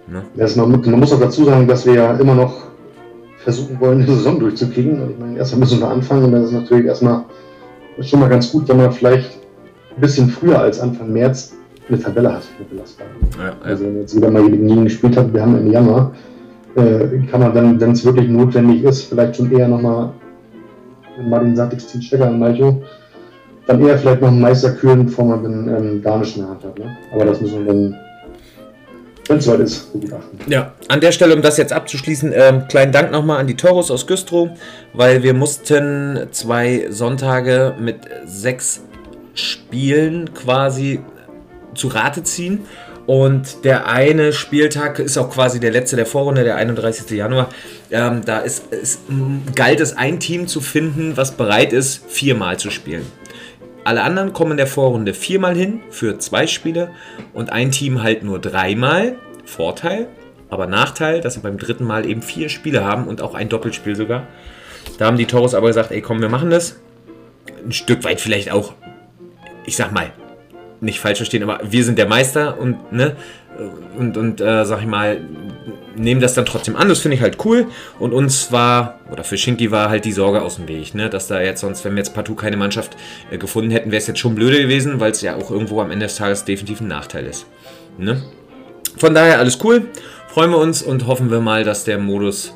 Ne? 0.08 0.22
Also 0.38 0.64
man, 0.64 0.80
man, 0.80 1.00
muss 1.00 1.12
auch 1.12 1.20
dazu 1.20 1.44
sagen, 1.44 1.66
dass 1.66 1.84
wir 1.84 1.94
ja 1.94 2.12
immer 2.16 2.34
noch 2.34 2.68
versuchen 3.38 3.78
wollen, 3.80 4.00
die 4.00 4.06
Saison 4.06 4.38
durchzukriegen. 4.38 5.02
Und 5.02 5.10
ich 5.10 5.18
meine, 5.18 5.38
erstmal 5.38 5.60
müssen 5.60 5.80
wir 5.80 5.88
anfangen 5.88 6.24
und 6.24 6.32
das 6.32 6.46
ist 6.46 6.52
natürlich 6.52 6.86
erstmal 6.86 7.24
schon 8.00 8.20
mal 8.20 8.28
ganz 8.28 8.50
gut, 8.50 8.68
wenn 8.68 8.78
man 8.78 8.92
vielleicht 8.92 9.38
ein 9.94 10.00
bisschen 10.00 10.28
früher 10.28 10.60
als 10.60 10.80
Anfang 10.80 11.12
März 11.12 11.54
eine 11.88 12.00
Tabelle 12.00 12.34
hat, 12.34 12.42
eine 12.58 12.68
belastbare. 12.68 13.10
Ja, 13.38 13.44
ja. 13.44 13.56
Also 13.62 13.84
wenn 13.84 14.00
jetzt 14.00 14.16
wieder 14.16 14.30
mal 14.30 14.42
gegen 14.42 14.84
gespielt 14.84 15.16
hat, 15.16 15.32
wir 15.32 15.42
haben 15.42 15.56
Ende 15.56 15.72
Januar, 15.72 16.12
äh, 16.76 17.18
kann 17.30 17.40
man 17.40 17.54
dann, 17.54 17.80
wenn 17.80 17.92
es 17.92 18.04
wirklich 18.04 18.28
notwendig 18.28 18.82
ist, 18.84 19.04
vielleicht 19.04 19.36
schon 19.36 19.50
eher 19.50 19.68
nochmal 19.68 20.12
wenn 21.16 21.30
Martin 21.30 21.56
sagt, 21.56 21.72
ich 21.74 21.86
ziehe 21.86 22.02
Stecker 22.02 22.26
an 22.26 22.38
Malcho, 22.38 22.82
dann 23.66 23.84
eher 23.84 23.98
vielleicht 23.98 24.20
noch 24.20 24.28
einen 24.28 24.40
Meister 24.40 24.72
kühlen, 24.72 25.06
bevor 25.06 25.24
man 25.24 25.42
den 25.42 25.68
ähm, 25.68 26.02
Garnisch 26.02 26.36
in 26.36 26.42
der 26.42 26.50
Hand 26.50 26.64
hat. 26.64 26.78
Ne? 26.78 26.96
Aber 27.12 27.24
das 27.24 27.40
müssen 27.40 27.64
wir 27.64 27.72
dann, 27.72 27.96
wenn 29.28 29.38
es 29.38 29.44
soweit 29.44 29.60
ist. 29.60 29.90
Ja, 30.46 30.72
an 30.88 31.00
der 31.00 31.12
Stelle, 31.12 31.34
um 31.34 31.42
das 31.42 31.56
jetzt 31.56 31.72
abzuschließen, 31.72 32.32
ähm, 32.34 32.68
kleinen 32.68 32.92
Dank 32.92 33.10
nochmal 33.10 33.38
an 33.40 33.46
die 33.46 33.56
Toros 33.56 33.90
aus 33.90 34.06
Güstrow, 34.06 34.50
weil 34.94 35.22
wir 35.22 35.34
mussten 35.34 36.28
zwei 36.30 36.86
Sonntage 36.90 37.74
mit 37.80 37.96
sechs 38.24 38.82
Spielen 39.34 40.32
quasi 40.32 41.00
zu 41.74 41.88
Rate 41.88 42.22
ziehen. 42.22 42.60
Und 43.06 43.64
der 43.64 43.86
eine 43.86 44.32
Spieltag 44.32 44.98
ist 44.98 45.16
auch 45.16 45.30
quasi 45.30 45.60
der 45.60 45.70
letzte 45.70 45.94
der 45.94 46.06
Vorrunde, 46.06 46.42
der 46.42 46.56
31. 46.56 47.08
Januar. 47.10 47.48
Ähm, 47.90 48.24
da 48.24 48.40
ist, 48.40 48.72
ist, 48.72 49.00
galt 49.54 49.80
es, 49.80 49.96
ein 49.96 50.18
Team 50.18 50.48
zu 50.48 50.60
finden, 50.60 51.16
was 51.16 51.32
bereit 51.32 51.72
ist, 51.72 52.04
viermal 52.08 52.58
zu 52.58 52.70
spielen. 52.70 53.06
Alle 53.84 54.02
anderen 54.02 54.32
kommen 54.32 54.52
in 54.52 54.56
der 54.56 54.66
Vorrunde 54.66 55.14
viermal 55.14 55.56
hin 55.56 55.80
für 55.90 56.18
zwei 56.18 56.48
Spiele 56.48 56.90
und 57.32 57.52
ein 57.52 57.70
Team 57.70 58.02
halt 58.02 58.24
nur 58.24 58.40
dreimal. 58.40 59.14
Vorteil, 59.44 60.08
aber 60.50 60.66
Nachteil, 60.66 61.20
dass 61.20 61.34
sie 61.34 61.40
beim 61.40 61.56
dritten 61.56 61.84
Mal 61.84 62.04
eben 62.04 62.22
vier 62.22 62.48
Spiele 62.48 62.84
haben 62.84 63.06
und 63.06 63.22
auch 63.22 63.36
ein 63.36 63.48
Doppelspiel 63.48 63.94
sogar. 63.94 64.26
Da 64.98 65.06
haben 65.06 65.16
die 65.16 65.26
Toros 65.26 65.54
aber 65.54 65.68
gesagt, 65.68 65.92
ey 65.92 66.00
komm, 66.00 66.20
wir 66.20 66.28
machen 66.28 66.50
das. 66.50 66.80
Ein 67.64 67.70
Stück 67.70 68.02
weit 68.02 68.20
vielleicht 68.20 68.50
auch, 68.50 68.74
ich 69.64 69.76
sag 69.76 69.92
mal, 69.92 70.10
nicht 70.80 71.00
falsch 71.00 71.18
verstehen, 71.18 71.42
aber 71.42 71.60
wir 71.62 71.84
sind 71.84 71.98
der 71.98 72.06
Meister 72.06 72.58
und, 72.58 72.92
ne, 72.92 73.16
und, 73.98 74.16
und 74.16 74.40
äh, 74.40 74.64
sag 74.64 74.80
ich 74.80 74.86
mal, 74.86 75.20
nehmen 75.96 76.20
das 76.20 76.34
dann 76.34 76.44
trotzdem 76.44 76.76
an. 76.76 76.88
Das 76.88 76.98
finde 76.98 77.16
ich 77.16 77.22
halt 77.22 77.44
cool. 77.44 77.66
Und 77.98 78.12
uns 78.12 78.52
war, 78.52 79.00
oder 79.10 79.24
für 79.24 79.38
Shinky 79.38 79.70
war 79.70 79.88
halt 79.88 80.04
die 80.04 80.12
Sorge 80.12 80.42
aus 80.42 80.56
dem 80.56 80.68
Weg, 80.68 80.94
ne, 80.94 81.08
dass 81.08 81.26
da 81.26 81.40
jetzt 81.40 81.60
sonst, 81.60 81.84
wenn 81.84 81.92
wir 81.92 81.98
jetzt 81.98 82.14
partout 82.14 82.34
keine 82.34 82.56
Mannschaft 82.56 82.96
äh, 83.30 83.38
gefunden 83.38 83.70
hätten, 83.70 83.90
wäre 83.90 84.00
es 84.00 84.06
jetzt 84.06 84.18
schon 84.18 84.34
blöde 84.34 84.60
gewesen, 84.60 85.00
weil 85.00 85.12
es 85.12 85.22
ja 85.22 85.36
auch 85.36 85.50
irgendwo 85.50 85.80
am 85.80 85.90
Ende 85.90 86.06
des 86.06 86.16
Tages 86.16 86.44
definitiv 86.44 86.80
ein 86.80 86.88
Nachteil 86.88 87.26
ist. 87.26 87.46
Ne? 87.98 88.22
Von 88.96 89.14
daher 89.14 89.38
alles 89.38 89.58
cool. 89.64 89.86
Freuen 90.28 90.50
wir 90.50 90.58
uns 90.58 90.82
und 90.82 91.06
hoffen 91.06 91.30
wir 91.30 91.40
mal, 91.40 91.64
dass 91.64 91.84
der 91.84 91.98
Modus 91.98 92.54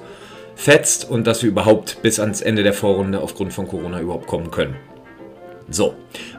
fetzt 0.55 1.09
und 1.09 1.27
dass 1.27 1.43
wir 1.43 1.49
überhaupt 1.49 2.03
bis 2.03 2.21
ans 2.21 2.43
Ende 2.43 2.63
der 2.63 2.75
Vorrunde 2.75 3.21
aufgrund 3.21 3.55
von 3.55 3.67
Corona 3.67 4.01
überhaupt 4.01 4.27
kommen 4.27 4.51
können. 4.51 4.77
So, 5.73 5.95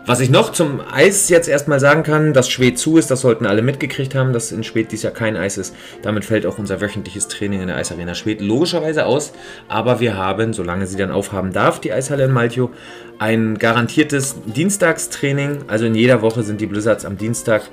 was 0.05 0.19
ich 0.19 0.29
noch 0.29 0.51
zum 0.51 0.81
Eis 0.81 1.29
jetzt 1.29 1.47
erstmal 1.47 1.79
sagen 1.79 2.03
kann, 2.03 2.33
dass 2.33 2.49
Schwed 2.49 2.77
zu 2.77 2.97
ist, 2.97 3.09
das 3.09 3.21
sollten 3.21 3.45
alle 3.45 3.61
mitgekriegt 3.61 4.13
haben, 4.13 4.33
dass 4.33 4.51
in 4.51 4.65
Schwed 4.65 4.91
dies 4.91 5.03
Jahr 5.03 5.13
kein 5.13 5.37
Eis 5.37 5.57
ist. 5.57 5.73
Damit 6.01 6.25
fällt 6.25 6.45
auch 6.45 6.57
unser 6.57 6.81
wöchentliches 6.81 7.29
Training 7.29 7.61
in 7.61 7.67
der 7.67 7.77
Eisarena 7.77 8.13
Schwed 8.13 8.41
logischerweise 8.41 9.05
aus. 9.05 9.31
Aber 9.69 10.01
wir 10.01 10.17
haben, 10.17 10.51
solange 10.51 10.85
sie 10.85 10.97
dann 10.97 11.11
aufhaben 11.11 11.53
darf, 11.53 11.79
die 11.79 11.93
Eishalle 11.93 12.25
in 12.25 12.31
Malchow, 12.31 12.71
ein 13.19 13.57
garantiertes 13.57 14.35
Dienstagstraining. 14.47 15.59
Also 15.67 15.85
in 15.85 15.95
jeder 15.95 16.21
Woche 16.21 16.43
sind 16.43 16.59
die 16.59 16.67
Blizzards 16.67 17.05
am 17.05 17.17
Dienstag 17.17 17.69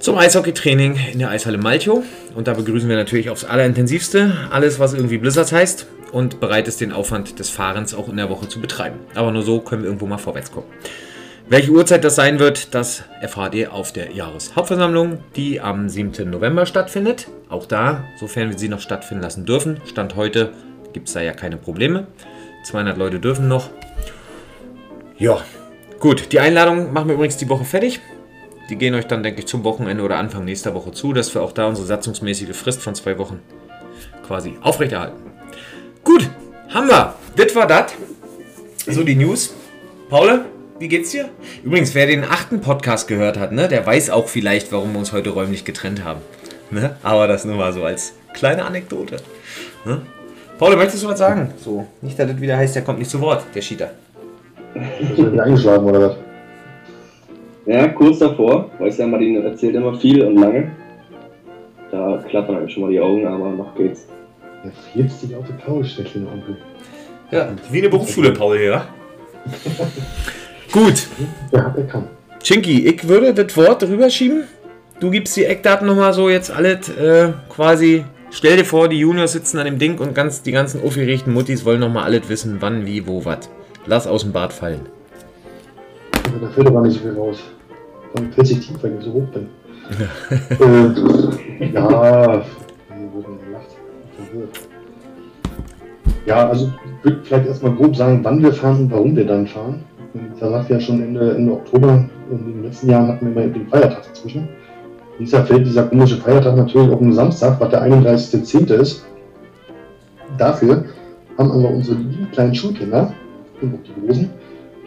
zum 0.00 0.18
Eishockeytraining 0.18 0.98
in 1.12 1.20
der 1.20 1.30
Eishalle 1.30 1.58
Malchow. 1.58 2.02
Und 2.34 2.48
da 2.48 2.54
begrüßen 2.54 2.88
wir 2.88 2.96
natürlich 2.96 3.30
aufs 3.30 3.44
Allerintensivste 3.44 4.48
alles, 4.50 4.80
was 4.80 4.94
irgendwie 4.94 5.18
Blizzards 5.18 5.52
heißt 5.52 5.86
und 6.14 6.38
bereit 6.38 6.68
ist, 6.68 6.80
den 6.80 6.92
Aufwand 6.92 7.40
des 7.40 7.50
Fahrens 7.50 7.92
auch 7.92 8.08
in 8.08 8.16
der 8.16 8.30
Woche 8.30 8.48
zu 8.48 8.60
betreiben. 8.60 9.00
Aber 9.14 9.32
nur 9.32 9.42
so 9.42 9.60
können 9.60 9.82
wir 9.82 9.88
irgendwo 9.88 10.06
mal 10.06 10.18
vorwärts 10.18 10.52
kommen. 10.52 10.68
Welche 11.48 11.72
Uhrzeit 11.72 12.04
das 12.04 12.14
sein 12.14 12.38
wird, 12.38 12.74
das 12.74 13.02
erfahrt 13.20 13.54
ihr 13.54 13.74
auf 13.74 13.92
der 13.92 14.12
Jahreshauptversammlung, 14.12 15.18
die 15.36 15.60
am 15.60 15.88
7. 15.90 16.30
November 16.30 16.64
stattfindet. 16.64 17.26
Auch 17.50 17.66
da, 17.66 18.04
sofern 18.18 18.48
wir 18.48 18.58
sie 18.58 18.68
noch 18.68 18.80
stattfinden 18.80 19.22
lassen 19.22 19.44
dürfen. 19.44 19.80
Stand 19.86 20.16
heute 20.16 20.52
gibt 20.94 21.08
es 21.08 21.14
da 21.14 21.20
ja 21.20 21.32
keine 21.32 21.56
Probleme. 21.56 22.06
200 22.64 22.96
Leute 22.96 23.18
dürfen 23.18 23.48
noch. 23.48 23.68
Ja, 25.18 25.42
gut. 25.98 26.32
Die 26.32 26.40
Einladung 26.40 26.92
machen 26.92 27.08
wir 27.08 27.16
übrigens 27.16 27.36
die 27.36 27.48
Woche 27.48 27.64
fertig. 27.64 28.00
Die 28.70 28.76
gehen 28.76 28.94
euch 28.94 29.06
dann, 29.06 29.22
denke 29.22 29.40
ich, 29.40 29.46
zum 29.46 29.64
Wochenende 29.64 30.02
oder 30.04 30.16
Anfang 30.16 30.44
nächster 30.44 30.74
Woche 30.74 30.92
zu, 30.92 31.12
dass 31.12 31.34
wir 31.34 31.42
auch 31.42 31.52
da 31.52 31.66
unsere 31.66 31.86
satzungsmäßige 31.86 32.56
Frist 32.56 32.80
von 32.80 32.94
zwei 32.94 33.18
Wochen 33.18 33.40
quasi 34.26 34.54
aufrechterhalten. 34.62 35.23
Gut, 36.04 36.30
haben 36.68 36.88
wir. 36.88 37.14
Das 37.34 37.56
war 37.56 37.66
das. 37.66 37.94
So 38.86 39.02
die 39.02 39.14
News. 39.14 39.54
Paul, 40.10 40.44
wie 40.78 40.88
geht's 40.88 41.12
dir? 41.12 41.30
Übrigens, 41.64 41.94
wer 41.94 42.06
den 42.06 42.24
achten 42.24 42.60
Podcast 42.60 43.08
gehört 43.08 43.38
hat, 43.38 43.52
ne, 43.52 43.68
der 43.68 43.86
weiß 43.86 44.10
auch 44.10 44.28
vielleicht, 44.28 44.70
warum 44.70 44.92
wir 44.92 44.98
uns 44.98 45.12
heute 45.14 45.30
räumlich 45.30 45.64
getrennt 45.64 46.04
haben. 46.04 46.20
Ne? 46.70 46.96
Aber 47.02 47.26
das 47.26 47.46
nur 47.46 47.56
mal 47.56 47.72
so 47.72 47.84
als 47.84 48.14
kleine 48.34 48.66
Anekdote. 48.66 49.16
Ne? 49.86 50.02
Paul, 50.58 50.76
möchtest 50.76 51.02
du 51.02 51.08
was 51.08 51.18
sagen? 51.18 51.54
So, 51.56 51.86
nicht, 52.02 52.18
dass 52.18 52.30
das 52.30 52.40
wieder 52.40 52.58
heißt, 52.58 52.74
der 52.74 52.82
kommt 52.82 52.98
nicht 52.98 53.10
zu 53.10 53.20
Wort, 53.20 53.44
der 53.54 53.62
Cheater. 53.62 53.90
Ist 54.74 55.18
er 55.18 55.42
eingeschlafen 55.42 55.84
oder 55.86 56.00
was? 56.00 56.16
Ja, 57.66 57.88
kurz 57.88 58.18
davor. 58.18 58.70
Weiß 58.78 58.98
ja, 58.98 59.06
Martin 59.06 59.42
erzählt 59.42 59.74
immer 59.74 59.98
viel 59.98 60.22
und 60.22 60.36
lange. 60.36 60.70
Da 61.90 62.22
klappern 62.28 62.56
einem 62.56 62.68
schon 62.68 62.82
mal 62.82 62.90
die 62.90 63.00
Augen, 63.00 63.26
aber 63.26 63.50
noch 63.50 63.74
geht's. 63.74 64.06
Der 64.64 64.72
friert 64.72 65.10
sich 65.12 65.34
auf 65.36 65.44
die 65.46 65.62
Couch, 65.64 65.96
der 65.98 66.04
kleine 66.06 66.28
Onkel. 66.28 66.56
Ja, 67.30 67.48
wie 67.70 67.78
eine 67.78 67.88
Berufsschule, 67.88 68.32
Paul 68.32 68.58
hier. 68.58 68.72
wa? 68.72 68.86
Gut, 70.72 71.06
Der 71.52 71.64
hat 71.66 71.76
erkannt. 71.76 72.08
Chinky, 72.42 72.86
ich 72.86 73.06
würde 73.06 73.32
das 73.32 73.56
Wort 73.56 73.82
rüberschieben. 73.82 74.44
Du 75.00 75.10
gibst 75.10 75.36
die 75.36 75.44
Eckdaten 75.44 75.86
nochmal 75.86 76.12
so 76.12 76.28
jetzt 76.28 76.50
alles 76.50 76.88
äh, 76.90 77.32
quasi. 77.48 78.04
Stell 78.30 78.56
dir 78.56 78.64
vor, 78.64 78.88
die 78.88 78.98
Juniors 78.98 79.32
sitzen 79.32 79.58
an 79.58 79.66
dem 79.66 79.78
Ding 79.78 79.98
und 79.98 80.14
ganz, 80.14 80.42
die 80.42 80.52
ganzen 80.52 80.82
aufgeregten 80.82 81.32
Muttis 81.32 81.64
wollen 81.64 81.80
nochmal 81.80 82.04
alles 82.04 82.28
wissen, 82.28 82.56
wann, 82.60 82.84
wie, 82.86 83.06
wo, 83.06 83.24
was. 83.24 83.48
Lass 83.86 84.06
aus 84.06 84.22
dem 84.22 84.32
Bad 84.32 84.52
fallen. 84.52 84.80
Aber 86.26 86.46
Da 86.46 86.52
fällt 86.52 86.66
aber 86.66 86.80
nicht 86.82 86.94
so 86.94 87.00
viel 87.00 87.16
raus. 87.16 87.38
Fällt 88.34 88.46
sich 88.46 88.60
tief, 88.66 88.76
wenn 88.82 88.98
ich 88.98 89.04
so 89.04 89.12
hoch 89.12 89.26
bin. 89.28 89.48
äh, 91.60 91.66
ja, 91.72 91.86
gelacht. 91.86 92.46
Verwirrt. 92.88 93.26
Ja, 96.26 96.48
also 96.48 96.70
ich 96.84 97.04
würde 97.04 97.20
vielleicht 97.22 97.46
erstmal 97.46 97.74
grob 97.74 97.96
sagen, 97.96 98.20
wann 98.22 98.42
wir 98.42 98.52
fahren 98.52 98.82
und 98.82 98.90
warum 98.90 99.16
wir 99.16 99.26
dann 99.26 99.46
fahren. 99.46 99.84
Da 100.40 100.48
sagt 100.48 100.70
ja 100.70 100.80
schon 100.80 101.02
Ende, 101.02 101.34
Ende 101.34 101.52
Oktober, 101.52 102.04
in 102.30 102.38
den 102.38 102.62
letzten 102.62 102.88
Jahren 102.88 103.08
hatten 103.08 103.34
wir 103.34 103.44
immer 103.44 103.52
den 103.52 103.66
Feiertag 103.66 104.04
dazwischen. 104.04 104.48
Dieses 105.18 105.32
Jahr 105.32 105.46
fällt 105.46 105.66
dieser 105.66 105.84
komische 105.84 106.16
Feiertag 106.16 106.56
natürlich 106.56 106.90
auf 106.90 107.00
einen 107.00 107.12
Samstag, 107.12 107.60
was 107.60 107.70
der 107.70 107.82
31.10. 107.84 108.72
ist. 108.74 109.04
Dafür 110.38 110.84
haben 111.38 111.50
aber 111.50 111.70
unsere 111.70 111.96
lieben 111.98 112.28
kleinen 112.32 112.54
Schulkinder 112.54 113.12
und 113.60 113.74
auch 113.74 113.78
die 113.82 114.06
Großen 114.06 114.30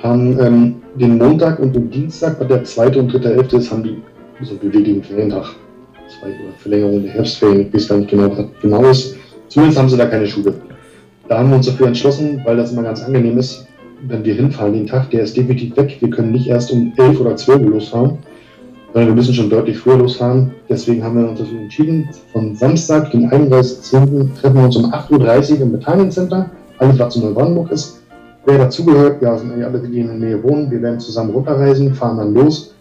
haben 0.02 0.40
ähm, 0.40 0.76
den 0.96 1.18
Montag 1.18 1.60
und 1.60 1.76
den 1.76 1.90
Dienstag, 1.90 2.40
was 2.40 2.48
der 2.48 2.64
zweite 2.64 3.00
und 3.00 3.12
dritte 3.12 3.34
Elfte 3.34 3.58
ist, 3.58 3.72
haben 3.72 3.84
die 3.84 4.02
so 4.42 4.52
einen 4.52 4.60
beweglichen 4.60 5.04
Ferientag. 5.04 5.56
Zwei 6.08 6.28
oder 6.28 6.54
Verlängerung 6.60 7.04
der 7.04 7.12
Herbstferien, 7.14 7.68
ich 7.68 7.74
weiß 7.74 7.88
gar 7.90 7.98
nicht 7.98 8.10
genau, 8.10 8.30
was 8.32 8.46
genau 8.62 8.84
ist. 8.86 9.17
Zumindest 9.50 9.80
haben 9.80 9.90
sie 9.90 9.98
da 9.98 10.06
keine 10.06 10.28
Schule. 10.28 10.54
Da 11.28 11.40
haben 11.40 11.50
wir 11.50 11.58
uns 11.58 11.66
dafür 11.66 11.88
entschlossen, 11.88 12.42
weil 12.46 12.58
das 12.58 12.72
immer 12.72 12.84
ganz 12.84 13.04
angenehm 13.04 13.38
ist, 13.38 13.68
wenn 14.08 14.24
wir 14.24 14.34
hinfahren 14.34 14.74
den 14.74 14.88
Tag, 14.88 15.10
der 15.10 15.24
ist 15.24 15.36
definitiv 15.36 15.76
weg. 15.76 15.98
Wir 16.00 16.10
können 16.10 16.32
nicht 16.32 16.48
erst 16.48 16.72
um 16.72 16.94
11 16.96 17.20
oder 17.20 17.36
12 17.36 17.62
Uhr 17.64 17.72
losfahren, 17.72 18.18
sondern 18.94 19.10
wir 19.10 19.16
müssen 19.16 19.34
schon 19.34 19.50
deutlich 19.50 19.78
früher 19.78 19.98
losfahren. 19.98 20.52
Deswegen 20.70 21.04
haben 21.04 21.20
wir 21.20 21.30
uns 21.30 21.40
dafür 21.40 21.60
entschieden, 21.60 22.10
von 22.32 22.56
Samstag, 22.56 23.12
den 23.12 23.30
31.10. 23.30 24.36
treffen 24.40 24.56
wir 24.56 24.66
uns 24.66 24.76
um 24.76 24.86
8.30 24.86 25.54
Uhr 25.54 25.62
im 25.62 25.72
Battalion 25.74 26.12
Center, 26.12 26.50
alles 26.78 27.00
was 27.00 27.16
in 27.16 27.24
Neubrandenburg 27.24 27.72
ist. 27.72 28.02
Wer 28.46 28.60
dazugehört, 28.60 29.22
ja, 29.22 29.38
sind 29.38 29.52
eigentlich 29.52 29.66
alle, 29.66 29.80
die 29.80 30.00
in 30.00 30.08
der 30.08 30.16
Nähe 30.16 30.44
wohnen. 30.44 30.72
Wir 30.72 30.82
werden 30.82 31.00
zusammen 31.00 31.32
runterreisen, 31.32 31.94
fahren 31.94 32.18
dann 32.18 32.34
los, 32.34 32.74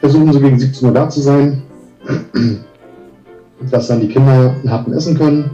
versuchen 0.00 0.32
so 0.32 0.40
gegen 0.40 0.58
17 0.58 0.88
Uhr 0.88 0.94
da 0.94 1.08
zu 1.08 1.20
sein, 1.20 1.62
dass 3.70 3.88
dann 3.88 4.00
die 4.00 4.08
Kinder 4.08 4.54
Happen 4.66 4.94
essen 4.94 5.18
können 5.18 5.50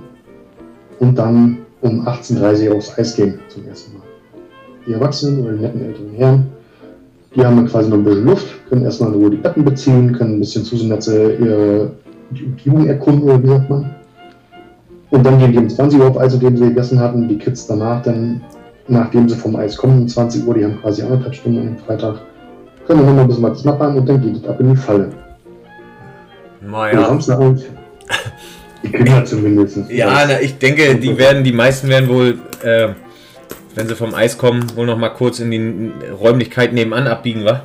und 0.99 1.17
dann 1.19 1.59
um 1.81 2.07
18.30 2.07 2.69
Uhr 2.69 2.77
aufs 2.77 2.99
Eis 2.99 3.15
gehen 3.17 3.39
zum 3.49 3.67
ersten 3.67 3.95
Mal. 3.95 4.03
Die 4.87 4.93
Erwachsenen 4.93 5.45
oder 5.45 5.53
die 5.55 5.63
netten 5.63 5.85
älteren 5.85 6.13
Herren, 6.15 6.47
die 7.35 7.45
haben 7.45 7.57
dann 7.57 7.67
quasi 7.67 7.91
noch 7.91 7.99
ein 7.99 8.05
bisschen 8.05 8.25
Luft, 8.25 8.69
können 8.69 8.83
erstmal 8.83 9.13
in 9.13 9.21
Ruhe 9.21 9.31
die 9.31 9.37
Betten 9.37 9.65
beziehen, 9.65 10.13
können 10.13 10.35
ein 10.35 10.41
bisschen 10.41 10.65
sie 10.65 11.37
ihre 11.41 11.91
die 12.31 12.45
Umgebung 12.45 12.87
erkunden, 12.87 13.23
oder 13.23 13.43
wie 13.43 13.49
sagt 13.49 13.71
man. 13.71 13.95
Und 15.11 15.25
dann 15.25 15.39
gehen 15.39 15.53
die 15.53 15.59
um 15.59 15.69
20 15.69 16.01
Uhr 16.01 16.09
auf 16.09 16.19
Eis, 16.19 16.35
indem 16.35 16.57
sie 16.57 16.65
gegessen 16.65 16.99
hatten. 16.99 17.29
Die 17.29 17.39
Kids 17.39 17.67
danach 17.67 18.03
dann, 18.03 18.41
nachdem 18.89 19.29
sie 19.29 19.37
vom 19.37 19.55
Eis 19.57 19.77
kommen, 19.77 20.03
um 20.03 20.09
20 20.09 20.47
Uhr, 20.47 20.55
die 20.55 20.65
haben 20.65 20.81
quasi 20.81 21.03
anderthalb 21.03 21.35
Stunden 21.35 21.61
dem 21.63 21.79
Freitag, 21.79 22.17
können 22.87 23.01
dann 23.01 23.07
noch 23.07 23.15
mal 23.15 23.21
ein 23.23 23.29
bisschen 23.29 23.45
was 23.45 23.63
knappern 23.63 23.97
und 23.97 24.09
dann 24.09 24.21
geht 24.21 24.37
es 24.37 24.49
ab 24.49 24.61
in 24.61 24.71
die 24.71 24.77
Falle. 24.77 25.11
Naja. 26.61 27.01
die 28.87 28.93
Kinder 28.93 29.25
zumindest. 29.25 29.91
Ja, 29.91 30.25
na, 30.27 30.41
ich 30.41 30.59
denke, 30.59 30.97
die 30.97 31.17
werden, 31.19 31.45
die 31.45 31.53
meisten 31.53 31.89
werden 31.89 32.09
wohl, 32.09 32.39
äh, 32.63 32.89
wenn 33.75 33.89
sie 33.89 33.95
vom 33.95 34.15
Eis 34.15 34.39
kommen, 34.39 34.65
wohl 34.75 34.87
noch 34.87 34.99
mal 34.99 35.11
kurz 35.11 35.41
in 35.41 35.51
die 35.51 35.93
Räumlichkeit 36.13 36.73
nebenan 36.73 37.07
abbiegen, 37.07 37.45
wa? 37.45 37.63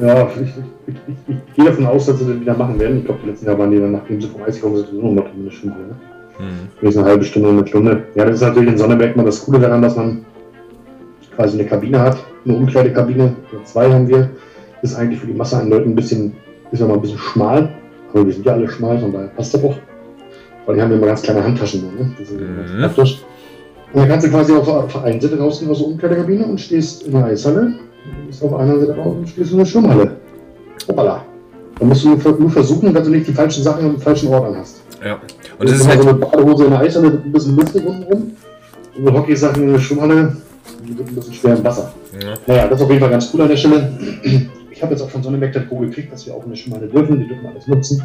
Ja, 0.00 0.30
ich, 0.40 0.48
ich, 0.86 0.94
ich, 1.06 1.36
ich 1.36 1.54
gehe 1.54 1.66
davon 1.66 1.86
aus, 1.86 2.06
dass 2.06 2.18
sie 2.18 2.26
das 2.26 2.40
wieder 2.40 2.56
machen 2.56 2.78
werden. 2.78 2.98
Ich 2.98 3.04
glaube, 3.04 3.20
die 3.22 3.30
letzten 3.30 3.46
Jahre 3.46 3.58
waren 3.58 3.70
die 3.70 3.78
dann, 3.78 3.92
nachdem 3.92 4.20
sie 4.20 4.28
vom 4.28 4.42
Eis 4.42 4.56
gekommen 4.56 4.76
sind, 4.76 4.86
sowieso 4.86 5.06
noch 5.12 5.24
mal 5.24 5.30
eine 5.38 5.50
Stunde. 5.50 5.76
Ne? 5.76 5.96
Hm. 6.38 6.46
Wenigstens 6.80 7.02
eine 7.02 7.12
halbe 7.12 7.24
Stunde, 7.24 7.48
eine 7.50 7.66
Stunde. 7.66 8.02
Ja, 8.14 8.24
das 8.24 8.36
ist 8.36 8.40
natürlich 8.40 8.70
in 8.70 8.78
Sonneberg 8.78 9.16
mal 9.16 9.26
das 9.26 9.44
Coole 9.44 9.60
daran, 9.60 9.82
dass 9.82 9.96
man 9.96 10.24
quasi 11.36 11.58
eine 11.58 11.68
Kabine 11.68 12.00
hat, 12.00 12.16
eine 12.44 12.54
Umkleidekabine, 12.54 13.36
zwei 13.64 13.92
haben 13.92 14.08
wir. 14.08 14.30
Ist 14.82 14.96
eigentlich 14.96 15.20
für 15.20 15.26
die 15.26 15.34
Masse 15.34 15.58
an 15.58 15.70
Leuten 15.70 15.90
ein 15.90 15.94
bisschen, 15.94 16.32
ist 16.72 16.80
mal 16.80 16.94
ein 16.94 17.00
bisschen 17.00 17.18
schmal, 17.18 17.68
aber 18.12 18.26
wir 18.26 18.32
sind 18.32 18.46
ja 18.46 18.52
alle 18.52 18.68
schmal, 18.68 18.98
von 18.98 19.12
daher 19.12 19.28
passt 19.28 19.54
das 19.54 19.64
auch. 19.64 19.74
Weil 20.66 20.76
die 20.76 20.82
haben 20.82 20.90
ja 20.90 20.96
immer 20.96 21.06
ganz 21.06 21.22
kleine 21.22 21.42
Handtaschen, 21.42 21.80
so, 21.80 21.86
ne? 21.86 22.12
Das 22.18 22.28
ist 22.28 22.38
Mhm. 22.40 22.80
ganz 22.80 22.94
praktisch. 22.94 23.22
Und 23.92 24.00
dann 24.00 24.08
kannst 24.08 24.26
du 24.26 24.30
quasi 24.30 24.52
auf, 24.54 24.68
auf 24.68 25.04
einen 25.04 25.20
Seite 25.20 25.38
rausgehen 25.38 25.70
aus 25.70 25.78
der 25.78 25.86
Umkleidekabine 25.88 26.46
und 26.46 26.60
stehst 26.60 27.02
in 27.02 27.12
der 27.12 27.24
Eishalle, 27.26 27.60
du 28.20 28.26
bist 28.26 28.42
auf 28.42 28.54
einer 28.54 28.78
Seite 28.78 28.96
raus 28.96 29.16
und 29.18 29.28
stehst 29.28 29.52
in 29.52 29.58
der 29.58 29.64
Schwimmhalle. 29.66 30.16
Hoppala. 30.88 31.24
Da 31.78 31.84
musst 31.84 32.04
du 32.04 32.10
nur, 32.10 32.38
nur 32.38 32.50
versuchen, 32.50 32.94
dass 32.94 33.04
du 33.04 33.10
nicht 33.10 33.26
die 33.26 33.32
falschen 33.32 33.62
Sachen 33.64 33.84
am 33.86 33.98
falschen 34.00 34.28
Ort 34.32 34.46
an 34.46 34.56
hast. 34.56 34.82
Ja. 35.04 35.18
Und 35.58 35.68
das 35.68 35.78
ist 35.80 35.88
halt, 35.88 36.00
so 36.02 36.08
eine 36.08 36.18
Badehose 36.18 36.64
in 36.64 36.70
der 36.70 36.80
Eishalle, 36.80 37.10
mit 37.10 37.24
ein 37.26 37.32
bisschen 37.32 37.56
luftig 37.56 37.84
unten 37.86 38.02
rum. 38.04 38.32
Und 38.96 39.12
Hockeysachen 39.12 39.62
in 39.64 39.72
der 39.72 39.78
Schwimmhalle, 39.80 40.36
die 40.86 40.90
ein 41.02 41.14
bisschen 41.14 41.32
schwer 41.34 41.56
im 41.56 41.64
Wasser. 41.64 41.92
ja. 42.22 42.34
Naja, 42.46 42.68
das 42.68 42.78
ist 42.78 42.84
auf 42.84 42.90
jeden 42.90 43.00
Fall 43.02 43.10
ganz 43.10 43.30
cool 43.34 43.40
an 43.42 43.48
der 43.48 43.56
Stelle. 43.56 43.92
Ich 44.82 44.84
habe 44.84 44.94
jetzt 44.94 45.02
auch 45.04 45.10
von 45.10 45.22
Sonneberg 45.22 45.52
das 45.52 45.68
Go 45.68 45.76
gekriegt, 45.78 46.12
dass 46.12 46.26
wir 46.26 46.34
auch 46.34 46.42
in 46.42 46.50
der 46.50 46.56
Schwimmhalle 46.56 46.88
dürfen. 46.88 47.20
Die 47.20 47.28
dürfen 47.28 47.46
alles 47.46 47.68
nutzen. 47.68 48.02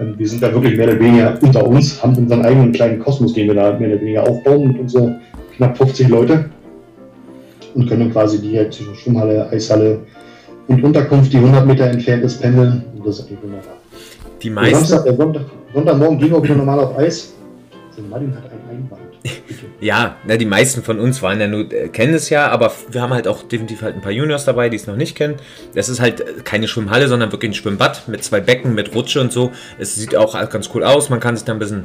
Ähm, 0.00 0.14
Wir 0.16 0.26
sind 0.26 0.42
da 0.42 0.50
wirklich 0.50 0.74
mehr 0.74 0.88
oder 0.88 0.98
weniger 0.98 1.38
unter 1.42 1.66
uns, 1.66 2.02
haben 2.02 2.16
unseren 2.16 2.42
eigenen 2.42 2.72
kleinen 2.72 3.00
Kosmos, 3.00 3.34
den 3.34 3.48
wir 3.48 3.54
da 3.54 3.78
mehr 3.78 3.90
oder 3.90 4.00
weniger 4.00 4.22
aufbauen 4.26 4.68
mit 4.68 4.80
unseren 4.80 5.20
knapp 5.58 5.76
50 5.76 6.08
Leute. 6.08 6.46
Und 7.74 7.86
können 7.86 8.10
quasi 8.10 8.40
die 8.40 8.54
zwischen 8.70 8.94
Schwimmhalle, 8.94 9.46
Eishalle 9.50 9.98
und 10.68 10.82
Unterkunft, 10.82 11.34
die 11.34 11.36
100 11.36 11.66
Meter 11.66 11.84
entfernt 11.84 12.24
ist, 12.24 12.40
pendeln. 12.40 12.82
Und 12.96 13.06
das 13.06 13.18
ist 13.18 13.26
eigentlich 13.26 13.42
wunderbar. 13.42 13.74
die 14.40 14.46
Der 14.46 14.54
meisten, 14.54 14.74
Samstag, 14.86 15.04
der 15.04 15.16
Sonntag, 15.16 15.42
Sonntagmorgen 15.74 16.18
gehen 16.18 16.30
wir 16.30 16.42
wieder 16.42 16.54
normal 16.54 16.80
auf 16.80 16.96
Eis. 16.96 17.34
Also 17.90 18.00
Martin 18.08 18.34
hat 18.34 18.44
ein 18.44 18.74
Einband. 18.74 19.05
Ja, 19.80 20.16
na, 20.26 20.36
die 20.36 20.46
meisten 20.46 20.82
von 20.82 20.98
uns 20.98 21.22
waren 21.22 21.40
ja 21.40 21.46
nur, 21.46 21.72
äh, 21.72 21.88
kennen 21.88 22.14
es 22.14 22.30
ja, 22.30 22.48
aber 22.48 22.72
wir 22.90 23.00
haben 23.00 23.12
halt 23.12 23.28
auch 23.28 23.42
definitiv 23.42 23.82
halt 23.82 23.94
ein 23.94 24.00
paar 24.00 24.12
Juniors 24.12 24.44
dabei, 24.44 24.68
die 24.68 24.76
es 24.76 24.86
noch 24.86 24.96
nicht 24.96 25.16
kennen. 25.16 25.36
Das 25.74 25.88
ist 25.88 26.00
halt 26.00 26.20
äh, 26.20 26.24
keine 26.44 26.68
Schwimmhalle, 26.68 27.08
sondern 27.08 27.32
wirklich 27.32 27.50
ein 27.50 27.54
Schwimmbad 27.54 28.08
mit 28.08 28.24
zwei 28.24 28.40
Becken, 28.40 28.74
mit 28.74 28.94
Rutsche 28.94 29.20
und 29.20 29.32
so. 29.32 29.52
Es 29.78 29.94
sieht 29.94 30.16
auch 30.16 30.34
ganz 30.50 30.70
cool 30.74 30.84
aus, 30.84 31.10
man 31.10 31.20
kann 31.20 31.36
sich 31.36 31.44
da 31.44 31.52
ein 31.52 31.58
bisschen 31.58 31.84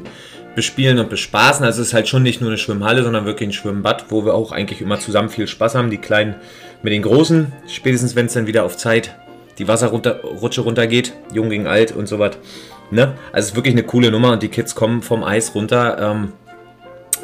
bespielen 0.55 0.99
und 0.99 1.09
bespaßen. 1.09 1.65
Also 1.65 1.81
es 1.81 1.89
ist 1.89 1.93
halt 1.93 2.07
schon 2.07 2.23
nicht 2.23 2.41
nur 2.41 2.49
eine 2.49 2.57
Schwimmhalle, 2.57 3.03
sondern 3.03 3.25
wirklich 3.25 3.49
ein 3.49 3.53
Schwimmbad, 3.53 4.05
wo 4.09 4.25
wir 4.25 4.33
auch 4.33 4.51
eigentlich 4.51 4.81
immer 4.81 4.99
zusammen 4.99 5.29
viel 5.29 5.47
Spaß 5.47 5.75
haben. 5.75 5.89
Die 5.89 5.97
Kleinen 5.97 6.35
mit 6.83 6.93
den 6.93 7.01
Großen, 7.01 7.51
spätestens 7.67 8.15
wenn 8.15 8.25
es 8.25 8.33
dann 8.33 8.47
wieder 8.47 8.63
auf 8.63 8.77
Zeit 8.77 9.15
die 9.57 9.67
Wasserrutsche 9.67 10.61
runtergeht, 10.61 11.13
jung 11.33 11.49
gegen 11.49 11.67
alt 11.67 11.91
und 11.91 12.07
so 12.07 12.19
was. 12.19 12.37
Ne? 12.89 13.13
Also 13.31 13.45
es 13.45 13.45
ist 13.51 13.55
wirklich 13.55 13.73
eine 13.73 13.83
coole 13.83 14.11
Nummer 14.11 14.33
und 14.33 14.43
die 14.43 14.49
Kids 14.49 14.75
kommen 14.75 15.01
vom 15.01 15.23
Eis 15.23 15.55
runter, 15.55 15.97
ähm, 15.99 16.33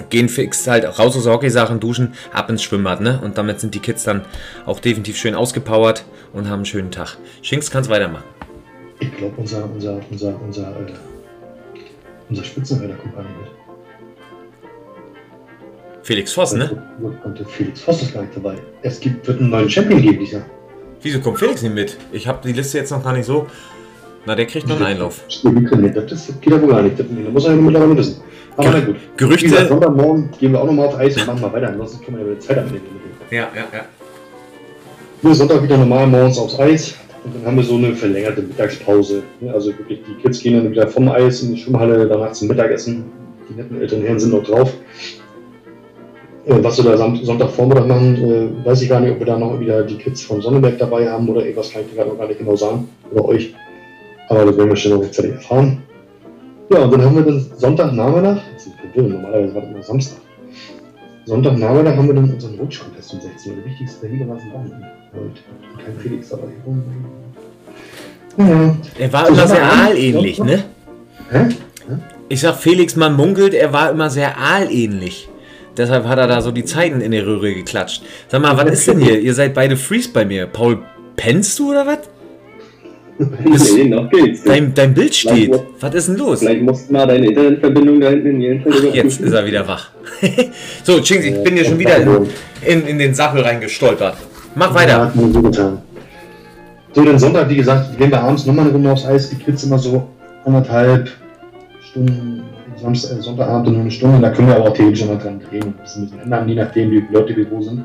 gehen 0.10 0.30
fix 0.30 0.68
halt 0.68 0.86
raus 1.00 1.16
aus 1.16 1.26
Hockeysachen, 1.28 1.80
duschen, 1.80 2.14
ab 2.32 2.50
ins 2.50 2.64
Schwimmbad, 2.64 3.02
ne? 3.02 3.20
Und 3.24 3.38
damit 3.38 3.60
sind 3.60 3.76
die 3.76 3.80
Kids 3.80 4.04
dann 4.04 4.22
auch 4.66 4.80
definitiv 4.80 5.18
schön 5.18 5.36
ausgepowert 5.36 6.06
und 6.34 6.48
haben 6.48 6.60
einen 6.60 6.66
schönen 6.66 6.92
Tag. 6.92 7.18
Schinks 7.42 7.72
kannst 7.72 7.90
weitermachen. 7.90 8.26
Ich 9.00 9.16
glaube, 9.16 9.34
unser, 9.38 9.70
unser, 9.72 10.00
unser, 10.10 10.42
unser, 10.42 10.70
äh, 10.70 10.94
unser 12.30 12.44
Spitzenreiter 12.44 12.96
kommt 12.96 13.18
nicht 13.18 13.28
mit. 13.42 13.50
Felix 16.04 16.32
Voss, 16.34 16.54
ne? 16.54 16.82
Und 17.02 17.40
Felix 17.50 17.82
Voss 17.82 18.02
ist 18.02 18.14
gar 18.14 18.22
nicht 18.22 18.36
dabei. 18.36 18.56
Es 18.82 19.00
gibt, 19.00 19.28
wird 19.28 19.40
einen 19.40 19.50
neuen 19.50 19.70
Champion 19.70 20.02
geben 20.02 20.20
dieses 20.20 20.34
Jahr. 20.34 20.46
Wieso 21.02 21.20
kommt 21.20 21.38
Felix 21.38 21.62
nicht 21.62 21.76
mit? 21.76 21.98
Ich 22.12 22.28
habe 22.28 22.40
die 22.48 22.54
Liste 22.54 22.78
jetzt 22.78 22.92
noch 22.92 23.04
gar 23.04 23.14
nicht 23.14 23.26
so. 23.26 23.48
Na, 24.26 24.36
der 24.36 24.46
kriegt 24.46 24.68
noch 24.68 24.78
einen 24.78 24.86
Einlauf. 24.86 25.22
Das 25.28 25.42
geht 25.42 26.54
aber 26.54 26.68
gar 26.68 26.82
nicht. 26.82 27.00
Das 27.00 27.06
muss 27.08 27.46
er 27.46 27.52
ja 27.52 27.58
mittlerweile 27.58 27.98
wissen. 27.98 28.22
Aber 28.58 28.72
na 28.72 28.80
gut. 28.80 28.96
Gerüchte. 29.16 29.46
Wie 29.46 29.50
gesagt, 29.52 29.70
Sonntagmorgen 29.70 30.30
gehen 30.40 30.52
wir 30.52 30.62
auch 30.62 30.66
nochmal 30.66 30.88
auf 30.88 30.98
Eis 30.98 31.16
und 31.16 31.28
machen 31.28 31.42
mal 31.42 31.54
weiter. 31.54 31.70
Ansonsten 31.70 32.04
können 32.04 32.18
wir 32.18 32.26
ja 32.26 32.32
wieder 32.32 32.40
Zeit 32.40 32.58
abnehmen. 32.58 32.82
Ja, 33.30 33.38
ja, 33.38 33.66
ja. 33.72 33.86
Nur 35.22 35.36
Sonntag 35.36 35.62
wieder 35.64 35.78
normal 35.78 36.08
morgens 36.08 36.38
aufs 36.38 36.60
Eis. 36.60 36.96
Und 37.24 37.36
dann 37.36 37.46
haben 37.46 37.58
wir 37.58 37.64
so 37.64 37.76
eine 37.76 37.94
verlängerte 37.94 38.42
Mittagspause. 38.42 39.24
Also 39.54 39.70
wirklich, 39.78 40.00
die 40.08 40.22
Kids 40.22 40.40
gehen 40.40 40.56
dann 40.56 40.72
wieder 40.72 40.88
vom 40.88 41.10
Eis 41.10 41.44
in 41.44 41.54
die 41.54 41.62
Schwimmhalle, 41.62 42.08
danach 42.08 42.32
zum 42.32 42.48
Mittagessen. 42.48 43.06
Die 43.50 43.54
netten 43.56 43.80
älteren 43.80 44.04
Herren 44.04 44.20
sind 44.20 44.32
noch 44.32 44.44
drauf. 44.44 44.74
Äh, 46.46 46.64
Was 46.64 46.84
wir 46.84 46.96
da 46.96 46.98
Sonntagvormittag 46.98 47.86
machen, 47.86 48.16
äh, 48.64 48.66
weiß 48.66 48.82
ich 48.82 48.90
gar 48.90 49.02
nicht, 49.02 49.12
ob 49.12 49.20
wir 49.20 49.26
da 49.26 49.38
noch 49.38 49.60
wieder 49.60 49.84
die 49.84 49.98
Kids 49.98 50.22
von 50.22 50.42
Sonnenberg 50.42 50.78
dabei 50.78 51.10
haben 51.10 51.28
oder 51.28 51.42
irgendwas, 51.42 51.72
kann 51.72 51.84
ich 51.88 51.96
gerade 51.96 52.10
noch 52.10 52.18
gar 52.18 52.28
nicht 52.28 52.40
genau 52.40 52.56
sagen. 52.56 52.88
Oder 53.12 53.26
euch. 53.26 53.54
Aber 54.30 54.46
das 54.46 54.58
werden 54.58 54.70
wir 54.70 54.76
schon 54.76 54.94
noch 54.94 55.02
rechtzeitig 55.04 55.34
erfahren. 55.34 55.84
Ja, 56.70 56.80
und 56.80 56.92
dann 56.92 57.02
haben 57.02 57.16
wir 57.16 57.24
dann 57.24 57.46
Sonntagnachmittag, 57.56 58.42
das 58.54 58.68
ist 58.68 58.76
verwirrend, 58.76 59.14
normalerweise 59.14 59.56
war 59.56 59.62
das 59.62 59.72
immer 59.72 59.84
Samstag. 59.84 60.20
Sonntagnachmittag 61.26 61.96
haben 61.96 62.08
wir 62.08 62.16
dann 62.16 62.34
unseren 62.34 62.60
Rutschcontest 62.60 63.14
um 63.14 63.22
16 63.22 63.52
Uhr. 63.52 63.58
Der 63.58 63.66
wichtigste 63.72 64.02
der 64.02 64.10
Liga 64.10 64.28
war. 64.28 64.36
Und 64.36 65.44
kein 65.84 65.98
Felix 65.98 66.30
dabei. 66.30 66.48
Ja. 68.38 68.78
Er 69.00 69.14
war 69.14 69.28
immer 69.30 69.48
sehr 69.48 69.64
aalähnlich, 69.64 70.40
ne? 70.40 70.64
Hä? 71.32 71.50
Ich 72.30 72.42
sag 72.42 72.56
Felix, 72.56 72.96
man 72.96 73.16
munkelt, 73.16 73.54
er 73.54 73.72
war 73.72 73.90
immer 73.90 74.10
sehr 74.10 74.38
aalähnlich. 74.38 75.30
Deshalb 75.78 76.06
hat 76.06 76.18
er 76.18 76.28
da 76.28 76.42
so 76.42 76.52
die 76.52 76.66
Zeiten 76.66 77.02
in 77.02 77.12
die 77.12 77.20
Röhre 77.20 77.54
geklatscht. 77.54 78.04
Sag 78.28 78.42
mal, 78.42 78.58
was 78.58 78.72
ist 78.72 78.88
denn 78.88 79.00
hier? 79.00 79.20
Ihr 79.20 79.34
seid 79.34 79.54
beide 79.54 79.78
Freeze 79.78 80.10
bei 80.12 80.26
mir. 80.26 80.48
Paul, 80.48 80.80
pennst 81.16 81.58
du 81.60 81.70
oder 81.72 81.86
was? 81.86 82.00
Das- 83.20 83.74
nee, 83.74 83.86
noch 83.86 84.10
geht's. 84.10 84.44
Dein, 84.44 84.74
dein 84.74 84.94
Bild 84.94 85.14
steht. 85.16 85.46
Vielleicht- 85.54 85.64
Was 85.80 85.96
ist 85.96 86.08
denn 86.10 86.18
los? 86.18 86.40
Vielleicht 86.40 86.62
musst 86.62 86.90
du 86.90 86.94
mal 86.94 87.08
deine 87.08 87.28
Internetverbindung 87.28 88.00
da 88.00 88.10
hinten 88.10 88.28
in 88.28 88.42
jeden 88.42 88.62
Fall 88.64 88.74
Ach, 88.90 88.94
jetzt 88.94 89.22
ist 89.22 89.34
er 89.34 89.46
wieder 89.46 89.68
wach. 89.68 89.90
so, 90.84 91.00
Chings, 91.02 91.26
ich 91.26 91.44
bin 91.44 91.56
hier 91.56 91.66
schon 91.66 91.80
wieder 91.80 91.98
in, 91.98 92.28
in, 92.66 92.88
in 92.88 93.00
den 93.00 93.14
Sachel 93.16 93.42
reingestolpert. 93.42 94.18
Mach 94.56 94.70
Ja, 94.70 94.76
weiter. 94.76 95.12
mir 95.16 95.82
so 96.94 97.04
den 97.04 97.20
Sonntag, 97.20 97.50
wie 97.50 97.58
gesagt, 97.58 97.98
gehen 97.98 98.10
wir 98.12 98.22
abends 98.22 98.46
nochmal 98.46 98.66
eine 98.66 98.74
Runde 98.74 98.92
aufs 98.92 99.06
Eis. 99.06 99.30
Die 99.30 99.36
Kids 99.36 99.64
immer 99.64 99.78
so 99.78 100.08
anderthalb 100.46 101.10
Stunden, 101.92 102.44
Samstag, 102.82 103.18
äh, 103.18 103.22
Sonntagabend 103.22 103.72
nur 103.72 103.82
eine 103.82 103.92
Stunde. 103.92 104.20
Da 104.20 104.30
können 104.32 104.48
wir 104.48 104.56
aber 104.56 104.70
auch 104.70 104.74
theoretisch 104.74 105.06
noch 105.06 105.22
dran 105.22 105.40
drehen 105.50 105.64
und 105.64 105.70
ein 105.80 105.82
bisschen, 105.84 106.12
ändern, 106.24 106.48
je 106.50 106.56
nachdem, 106.56 106.92
wie 106.92 107.02
die 107.02 107.14
Leute 107.14 107.36
wie 107.36 107.46
wo 107.50 107.62
sind. 107.62 107.84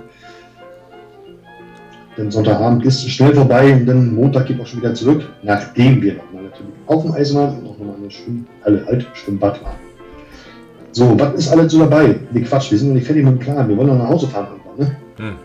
Dann 2.17 2.31
Sonntagabend 2.31 2.85
ist 2.85 3.09
schnell 3.09 3.35
vorbei 3.35 3.73
und 3.73 3.87
dann 3.87 4.15
Montag 4.15 4.47
geht 4.47 4.61
auch 4.61 4.67
schon 4.67 4.81
wieder 4.81 4.95
zurück, 4.95 5.23
nachdem 5.43 6.03
wir 6.03 6.15
nochmal 6.15 6.43
natürlich 6.43 6.73
auf 6.87 7.03
dem 7.03 7.13
Eis 7.13 7.35
waren 7.35 7.59
und 7.59 7.67
auch 7.67 7.79
nochmal 7.79 7.97
in 7.97 8.03
der 8.03 8.11
Schwimmhalle, 8.11 8.87
halt, 8.87 9.07
Schwimmbad 9.15 9.65
waren. 9.65 9.77
So, 10.93 11.19
was 11.19 11.35
ist 11.35 11.49
alles 11.51 11.73
so 11.73 11.79
dabei? 11.79 12.17
Nee, 12.33 12.43
Quatsch, 12.43 12.71
wir 12.71 12.79
sind 12.79 12.89
noch 12.89 12.95
nicht 12.97 13.07
fertig 13.07 13.25
mit 13.25 13.33
dem 13.33 13.39
Plan. 13.39 13.67
Wir 13.67 13.77
wollen 13.79 13.89
noch 13.89 13.99
nach 13.99 14.09
Hause 14.09 14.29
fahren 14.29 14.49
irgendwann, 14.53 14.89
ne? 14.89 14.97
Hm. 15.17 15.37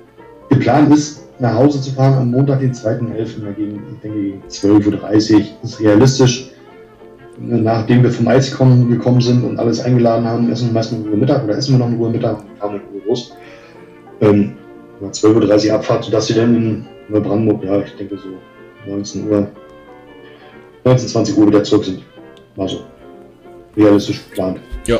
Der 0.51 0.55
Plan 0.57 0.91
ist, 0.91 1.24
nach 1.39 1.53
Hause 1.53 1.79
zu 1.79 1.91
fahren 1.91 2.15
am 2.15 2.31
Montag, 2.31 2.59
den 2.59 2.74
2.11. 2.74 3.53
gegen, 3.53 3.81
ich 3.93 4.00
denke, 4.01 4.21
gegen 4.21 4.41
12.30 4.50 5.36
Uhr. 5.36 5.41
ist 5.63 5.79
realistisch. 5.79 6.51
Nachdem 7.39 8.03
wir 8.03 8.09
vom 8.09 8.27
Eis 8.27 8.50
gekommen, 8.50 8.89
gekommen 8.89 9.21
sind 9.21 9.43
und 9.43 9.60
alles 9.60 9.80
eingeladen 9.80 10.25
haben, 10.25 10.51
essen 10.51 10.69
wir 10.69 10.73
meistens 10.73 11.06
Ruhe 11.06 11.15
Mittag 11.15 11.43
oder 11.43 11.56
essen 11.56 11.77
wir 11.77 11.86
noch 11.86 11.97
Ruhe 11.97 12.10
Mittag 12.10 12.39
und 12.39 12.58
fahren 12.58 12.75
in 12.75 12.82
Ruhe 12.99 13.08
los. 13.08 13.36
Ähm, 14.21 14.53
12.30 15.01 15.67
Uhr 15.69 15.75
Abfahrt, 15.75 16.03
sodass 16.05 16.29
wir 16.29 16.38
dann 16.38 16.55
in 16.55 16.86
Neubrandenburg, 17.10 17.63
ja, 17.63 17.79
ich 17.81 17.95
denke 17.95 18.17
so 18.17 18.29
19 18.89 19.29
Uhr, 19.29 19.47
19, 20.83 21.07
20 21.07 21.38
Uhr 21.38 21.47
wieder 21.47 21.63
zurück 21.63 21.86
sind. 21.86 22.03
War 22.55 22.67
so. 22.67 22.81
Realistisch 23.75 24.23
geplant. 24.29 24.60
Ja. 24.86 24.99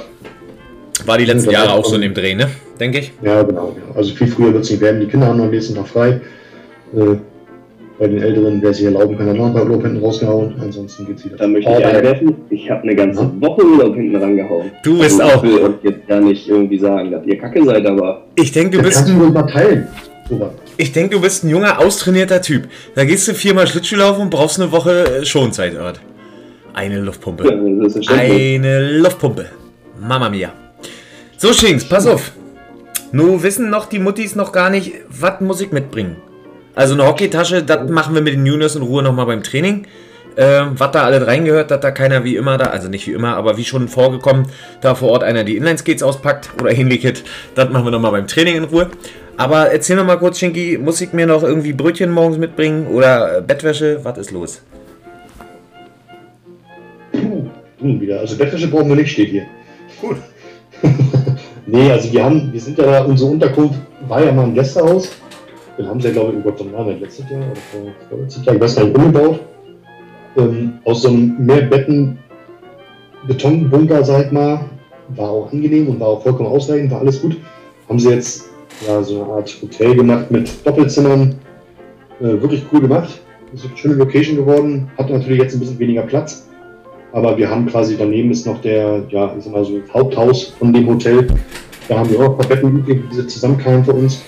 War 1.06 1.18
die 1.18 1.26
letzten 1.26 1.50
Ja, 1.50 1.64
Jahre 1.64 1.74
auch 1.74 1.86
so 1.86 1.96
in 1.96 2.02
dem 2.02 2.14
Dreh, 2.14 2.36
ne? 2.36 2.50
Denke 2.80 3.00
ich. 3.00 3.12
Ja, 3.22 3.42
genau. 3.44 3.72
genau. 3.72 3.96
Also 3.96 4.14
viel 4.14 4.28
früher 4.28 4.54
wird 4.54 4.64
es 4.64 4.70
nicht 4.70 4.82
werden. 4.82 5.00
Die 5.00 5.08
Kinder 5.08 5.28
haben 5.28 5.42
am 5.42 5.50
nächsten 5.50 5.76
Tag 5.76 5.88
frei. 5.88 6.22
Äh, 6.96 7.16
bei 8.00 8.08
den 8.08 8.22
Älteren, 8.22 8.62
wer 8.62 8.74
sich 8.74 8.86
erlauben 8.86 9.18
kann, 9.18 9.28
hat 9.30 9.36
noch 9.38 9.48
ein 9.48 9.54
paar 9.54 9.64
Urlaub 9.64 9.82
hinten 9.84 10.04
rausgehauen. 10.04 10.54
Ansonsten 10.62 11.08
geht's 11.08 11.26
wieder. 11.26 11.38
Da 11.38 11.48
möchte 11.48 11.72
ich 11.72 11.86
einwerfen, 11.86 12.36
ich 12.50 12.70
habe 12.70 12.84
eine 12.84 12.96
ganze 12.96 13.22
Ja. 13.22 13.32
Woche 13.40 13.66
Urlaub 13.66 13.96
hinten 13.96 14.16
rangehauen. 14.16 14.72
Du 14.84 15.00
bist 15.00 15.20
Also, 15.20 15.38
auch. 15.38 15.44
Ich 15.44 15.50
will 15.52 15.62
euch 15.64 15.74
jetzt 15.84 16.08
gar 16.08 16.22
nicht 16.22 16.48
irgendwie 16.48 16.78
sagen, 16.80 17.12
dass 17.12 17.26
ihr 17.26 17.38
kacke 17.38 17.64
seid, 17.66 17.86
aber 17.86 18.26
Ich 18.36 18.52
denke, 18.52 18.78
du 18.78 18.84
bist 18.84 18.98
kannst 19.06 19.12
du 19.14 19.38
ein, 19.40 19.48
teilen. 19.48 19.88
Robert. 20.30 20.52
ich 20.78 20.92
denk, 20.92 21.12
du 21.12 21.22
bist 21.22 21.44
ein 21.44 21.50
junger, 21.50 21.80
austrainierter 21.80 22.42
Typ. 22.42 22.68
Da 22.96 23.06
gehst 23.06 23.28
du 23.28 23.34
viermal 23.34 23.66
Schlittschuhlaufen 23.66 24.24
und 24.24 24.30
brauchst 24.30 24.60
eine 24.62 24.72
Woche 24.72 25.22
äh, 25.22 25.26
Schonzeit. 25.26 25.76
Ort. 25.80 26.00
Eine 26.74 27.00
Luftpumpe. 27.00 27.44
verständlich. 27.90 28.10
Eine 28.60 28.98
Luftpumpe. 29.00 29.46
Mama 30.00 30.30
mia. 30.30 30.52
So, 31.38 31.52
Schinks, 31.54 31.84
pass 31.88 32.06
auf. 32.06 32.34
Nur 33.12 33.42
wissen 33.42 33.70
noch 33.70 33.86
die 33.86 34.00
Muttis 34.00 34.36
noch 34.36 34.52
gar 34.52 34.70
nicht, 34.70 34.92
was 35.10 35.40
muss 35.42 35.62
ich 35.62 35.72
mitbringen. 35.72 36.18
Also 36.78 36.94
eine 36.94 37.08
Hockeytasche, 37.08 37.64
das 37.64 37.90
machen 37.90 38.14
wir 38.14 38.22
mit 38.22 38.36
den 38.36 38.46
Juniors 38.46 38.76
in 38.76 38.84
Ruhe 38.84 39.02
nochmal 39.02 39.26
beim 39.26 39.42
Training. 39.42 39.88
Ähm, 40.38 40.74
was 40.76 40.92
da 40.92 41.06
alles 41.06 41.26
reingehört, 41.26 41.72
dass 41.72 41.80
da 41.80 41.90
keiner 41.90 42.24
wie 42.24 42.36
immer 42.36 42.60
da, 42.60 42.66
also 42.66 42.88
nicht 42.88 43.08
wie 43.08 43.14
immer, 43.14 43.36
aber 43.36 43.58
wie 43.58 43.66
schon 43.66 43.88
vorgekommen, 43.88 44.46
da 44.82 44.94
vor 44.94 45.10
Ort 45.10 45.24
einer 45.24 45.44
die 45.44 45.58
Inline-Skates 45.58 46.04
auspackt 46.04 46.52
oder 46.62 46.70
ähnliches. 46.78 47.24
Das 47.56 47.72
machen 47.72 47.86
wir 47.86 47.90
nochmal 47.90 48.12
beim 48.12 48.28
Training 48.28 48.58
in 48.58 48.64
Ruhe. 48.66 48.92
Aber 49.38 49.72
erzähl 49.72 49.96
noch 49.96 50.06
mal 50.06 50.18
kurz, 50.18 50.38
Schinki, 50.38 50.78
muss 50.78 51.02
ich 51.02 51.14
mir 51.14 51.26
noch 51.26 51.42
irgendwie 51.42 51.74
Brötchen 51.74 52.12
morgens 52.12 52.38
mitbringen 52.38 52.86
oder 52.86 53.40
äh, 53.40 53.42
Bettwäsche? 53.42 54.02
Was 54.04 54.20
ist 54.20 54.30
los? 54.30 54.62
Hm, 57.12 57.50
wieder. 58.00 58.20
Also 58.20 58.38
Bettwäsche 58.38 58.68
brauchen 58.68 58.90
wir 58.90 58.98
nicht, 58.98 59.12
steht 59.12 59.30
hier. 59.30 59.48
Gut. 60.00 60.18
nee, 61.66 61.92
also 61.92 62.14
wir 62.14 62.24
haben, 62.24 62.54
wir 62.54 62.62
sind 62.62 62.78
ja 62.78 62.86
da, 62.86 63.02
unsere 63.04 63.32
Unterkunft 63.32 63.80
war 64.08 64.24
ja 64.24 64.32
mal 64.32 64.44
ein 64.44 64.54
Gästehaus. 64.54 65.10
Dann 65.78 65.88
haben 65.88 66.02
sie 66.02 66.12
glaube 66.12 66.34
ich, 66.34 66.40
oh 66.40 66.50
Gott, 66.50 66.66
wann 66.72 67.00
letztes 67.00 67.30
Jahr 67.30 67.42
oder 67.42 67.56
vor, 67.56 67.82
vorletztes 68.10 68.46
Jahr, 68.46 68.56
ich 68.56 68.62
weiß 68.62 68.76
gar 68.76 68.86
nicht, 68.86 68.98
umgebaut. 68.98 69.40
Ähm, 70.38 70.80
aus 70.86 71.02
so 71.02 71.10
einem 71.10 71.36
Mehrbetten 71.46 72.18
Betonbunker, 73.28 74.04
sag 74.04 74.28
ich 74.28 74.32
mal, 74.32 74.62
war 75.10 75.30
auch 75.30 75.52
angenehm 75.52 75.90
und 75.90 76.00
war 76.00 76.08
auch 76.08 76.24
vollkommen 76.24 76.50
ausreichend, 76.50 76.92
war 76.92 77.00
alles 77.00 77.22
gut. 77.22 77.38
Haben 77.90 78.00
sie 78.00 78.10
jetzt 78.10 78.50
ja, 78.86 79.02
so 79.02 79.24
eine 79.24 79.34
Art 79.34 79.56
Hotel 79.62 79.96
gemacht 79.96 80.30
mit 80.32 80.50
Doppelzimmern. 80.66 81.36
Äh, 82.20 82.42
wirklich 82.42 82.64
cool 82.72 82.82
gemacht. 82.82 83.22
Ist 83.54 83.66
eine 83.66 83.78
schöne 83.78 83.94
Location 83.96 84.38
geworden. 84.38 84.92
Hat 84.98 85.10
natürlich 85.10 85.42
jetzt 85.42 85.54
ein 85.56 85.60
bisschen 85.60 85.80
weniger 85.80 86.04
Platz. 86.04 86.48
Aber 87.14 87.38
wir 87.38 87.50
haben 87.50 87.66
quasi 87.68 87.96
daneben 87.98 88.32
ist 88.32 88.46
noch 88.46 88.62
der, 88.62 89.04
ja, 89.10 89.34
ich 89.38 89.46
sag 89.46 89.66
so, 89.66 89.80
Haupthaus 89.94 90.54
von 90.60 90.74
dem 90.74 90.88
Hotel. 90.88 91.28
Da 91.88 92.00
haben 92.00 92.10
wir 92.10 92.20
auch 92.20 92.32
ein 92.32 92.38
paar 92.38 92.48
Betten 92.48 92.80
übrig, 92.80 93.02
die 93.12 93.28
zusammenkamen 93.28 93.86
für 93.86 93.94
uns. 93.94 94.22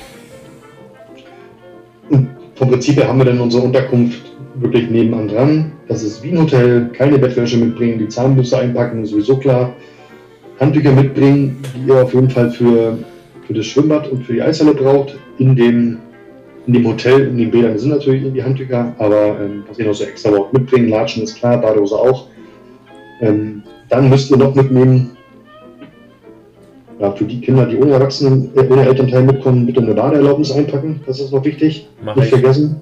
Vom 2.59 2.69
Prinzip 2.69 2.97
her 2.97 3.07
haben 3.07 3.19
wir 3.19 3.25
dann 3.25 3.39
unsere 3.39 3.63
Unterkunft 3.63 4.33
wirklich 4.55 4.89
nebenan 4.89 5.29
dran. 5.29 5.71
Das 5.87 6.03
ist 6.03 6.21
wie 6.21 6.31
ein 6.31 6.41
Hotel, 6.41 6.89
keine 6.91 7.17
Bettwäsche 7.17 7.57
mitbringen, 7.57 7.99
die 7.99 8.09
Zahnbürste 8.09 8.57
einpacken, 8.57 9.01
ist 9.01 9.11
sowieso 9.11 9.37
klar. 9.37 9.73
Handtücher 10.59 10.91
mitbringen, 10.91 11.55
die 11.73 11.87
ihr 11.87 12.03
auf 12.03 12.13
jeden 12.13 12.29
Fall 12.29 12.51
für, 12.51 12.97
für 13.47 13.53
das 13.53 13.65
Schwimmbad 13.65 14.11
und 14.11 14.25
für 14.25 14.33
die 14.33 14.41
Eishalle 14.41 14.73
braucht. 14.73 15.17
In 15.37 15.55
dem, 15.55 15.99
in 16.67 16.73
dem 16.73 16.85
Hotel, 16.85 17.29
in 17.29 17.37
den 17.37 17.49
Bädern 17.49 17.79
sind 17.79 17.91
natürlich 17.91 18.23
irgendwie 18.23 18.43
Handtücher, 18.43 18.93
aber 18.97 19.39
ähm, 19.39 19.63
was 19.69 19.79
ihr 19.79 19.85
noch 19.85 19.93
so 19.93 20.03
extra 20.03 20.29
braucht, 20.29 20.51
mitbringen, 20.51 20.89
Latschen 20.89 21.23
ist 21.23 21.37
klar, 21.37 21.61
Badehose 21.61 21.95
auch. 21.95 22.27
Ähm, 23.21 23.63
dann 23.87 24.09
müsst 24.09 24.31
ihr 24.31 24.37
noch 24.37 24.53
mitnehmen, 24.53 25.11
ja, 26.99 27.11
für 27.11 27.25
die 27.25 27.39
Kinder, 27.41 27.65
die 27.65 27.77
ohne 27.77 27.91
Erwachsenen, 27.93 28.49
äh, 28.55 28.65
ohne 28.71 28.85
Elternteil 28.85 29.23
mitkommen, 29.23 29.65
bitte 29.65 29.81
eine 29.81 29.93
Ladeerlaubnis 29.93 30.51
einpacken. 30.51 31.01
Das 31.05 31.19
ist 31.19 31.31
noch 31.31 31.43
wichtig. 31.45 31.87
Mach 32.03 32.15
Nicht 32.15 32.25
ich. 32.25 32.31
vergessen, 32.31 32.75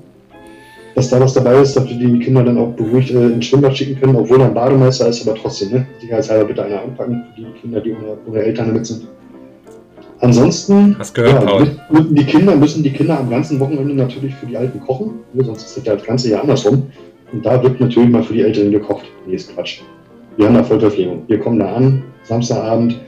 dass 0.96 1.10
da 1.10 1.20
was 1.20 1.34
dabei 1.34 1.62
ist, 1.62 1.76
dass 1.78 1.88
wir 1.88 1.96
die 1.98 2.20
Kinder 2.20 2.44
dann 2.44 2.58
auch 2.58 2.70
beruhigt 2.70 3.12
äh, 3.12 3.28
ins 3.28 3.46
Schwimmbad 3.46 3.78
schicken 3.78 4.00
können, 4.00 4.16
obwohl 4.16 4.42
er 4.42 4.48
ein 4.48 4.54
Bademeister 4.56 5.08
ist, 5.08 5.28
aber 5.28 5.38
trotzdem, 5.38 5.72
ne? 5.72 5.86
Sicherheitshalber 6.02 6.46
bitte 6.46 6.64
einer 6.64 6.82
einpacken 6.82 7.24
für 7.36 7.42
die 7.42 7.48
Kinder, 7.62 7.80
die 7.82 7.92
ohne, 7.92 8.18
ohne 8.28 8.40
Eltern 8.40 8.74
mit 8.74 8.86
sind. 8.88 9.08
Ansonsten 10.20 10.96
Hast 10.98 11.14
gehört, 11.14 11.46
Paul. 11.46 11.68
müssen- 11.92 12.16
die 12.16 12.24
Kinder 12.26 12.56
müssen 12.56 12.82
die 12.82 12.92
Kinder 12.92 13.20
am 13.20 13.30
ganzen 13.30 13.60
Wochenende 13.60 13.94
natürlich 13.94 14.34
für 14.36 14.48
die 14.48 14.58
Alten 14.58 14.80
kochen, 14.80 15.12
ne? 15.34 15.44
sonst 15.44 15.64
ist 15.68 15.78
das 15.78 15.86
ja 15.86 15.94
das 15.96 16.04
ganze 16.04 16.30
Jahr 16.32 16.42
andersrum. 16.42 16.84
Und 17.32 17.46
da 17.46 17.62
wird 17.62 17.80
natürlich 17.80 18.10
mal 18.10 18.24
für 18.24 18.34
die 18.34 18.42
Älteren 18.42 18.72
gekocht. 18.72 19.06
Nee, 19.28 19.36
ist 19.36 19.54
Quatsch. 19.54 19.82
Wir 20.38 20.48
haben 20.48 20.56
da 20.56 20.64
Vollverpflegung. 20.64 21.24
Wir 21.28 21.40
kommen 21.40 21.60
da 21.60 21.74
an, 21.76 22.04
Samstagabend, 22.24 23.00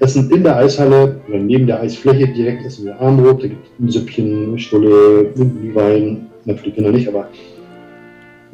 essen 0.00 0.30
in 0.30 0.42
der 0.42 0.56
Eishalle 0.56 1.20
oder 1.28 1.38
neben 1.38 1.66
der 1.66 1.80
Eisfläche 1.80 2.28
direkt 2.28 2.64
essen 2.64 2.86
wir 2.86 3.00
Armbrot, 3.00 3.42
da 3.42 3.48
gibt 3.48 3.64
es 3.64 3.84
ein 3.84 3.88
Süppchen, 3.90 4.48
eine 4.48 4.58
Stulle, 4.58 5.32
einen 5.34 5.60
Glühwein, 5.60 6.26
na, 6.44 6.54
für 6.54 6.64
die 6.64 6.72
Kinder 6.72 6.90
nicht, 6.90 7.08
aber 7.08 7.28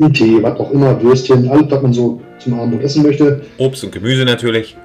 einen 0.00 0.12
Tee, 0.12 0.42
was 0.42 0.58
auch 0.58 0.70
immer, 0.72 1.00
Würstchen, 1.02 1.48
alles, 1.48 1.70
was 1.70 1.82
man 1.82 1.92
so 1.92 2.20
zum 2.38 2.54
Abendbrot 2.54 2.82
essen 2.82 3.02
möchte. 3.02 3.42
Obst 3.58 3.84
und 3.84 3.92
Gemüse 3.92 4.24
natürlich. 4.24 4.76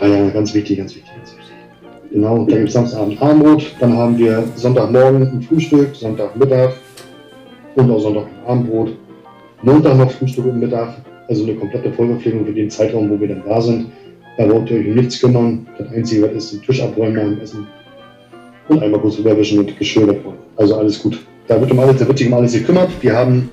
Ja, 0.00 0.06
ja, 0.06 0.30
ganz 0.30 0.54
wichtig, 0.54 0.78
ganz 0.78 0.94
wichtig, 0.94 1.10
ganz 1.16 1.30
wichtig. 1.30 1.40
Genau, 2.12 2.36
und 2.40 2.50
dann 2.50 2.58
gibt 2.58 2.68
es 2.68 2.74
Samstagabend 2.74 3.22
Abendbrot, 3.22 3.76
dann 3.78 3.96
haben 3.96 4.18
wir 4.18 4.44
Sonntagmorgen 4.56 5.22
ein 5.22 5.42
Frühstück, 5.42 5.94
Sonntagmittag 5.94 6.72
und 7.76 7.90
auch 7.90 8.00
Sonntagabendbrot. 8.00 8.96
Montag 9.62 9.96
noch 9.96 10.10
Frühstück 10.10 10.46
und 10.46 10.58
Mittag, 10.58 10.94
also 11.28 11.44
eine 11.44 11.54
komplette 11.54 11.92
Vollverpflegung 11.92 12.46
für 12.46 12.52
den 12.52 12.70
Zeitraum, 12.70 13.10
wo 13.10 13.20
wir 13.20 13.28
dann 13.28 13.42
da 13.46 13.60
sind. 13.60 13.92
Da 14.36 14.44
ihr 14.44 14.54
euch 14.54 14.70
um 14.70 14.94
nichts 14.94 15.20
kümmern. 15.20 15.66
Das 15.78 15.88
Einzige, 15.92 16.26
ist, 16.26 16.52
den 16.52 16.62
Tisch 16.62 16.82
abräumen 16.82 17.14
nach 17.14 17.22
dem 17.22 17.40
Essen 17.40 17.66
und 18.70 18.82
einmal 18.82 19.00
kurz 19.00 19.18
rüberwischen 19.18 19.58
und 19.58 19.76
Geschirr 19.78 20.06
wegräumen. 20.06 20.38
Also 20.56 20.76
alles 20.76 21.02
gut. 21.02 21.18
Da 21.48 21.60
wird, 21.60 21.72
um 21.72 21.80
alles, 21.80 21.98
da 21.98 22.06
wird 22.06 22.18
sich 22.18 22.28
um 22.28 22.34
alles 22.34 22.52
gekümmert. 22.52 22.90
Wir 23.00 23.16
haben 23.16 23.50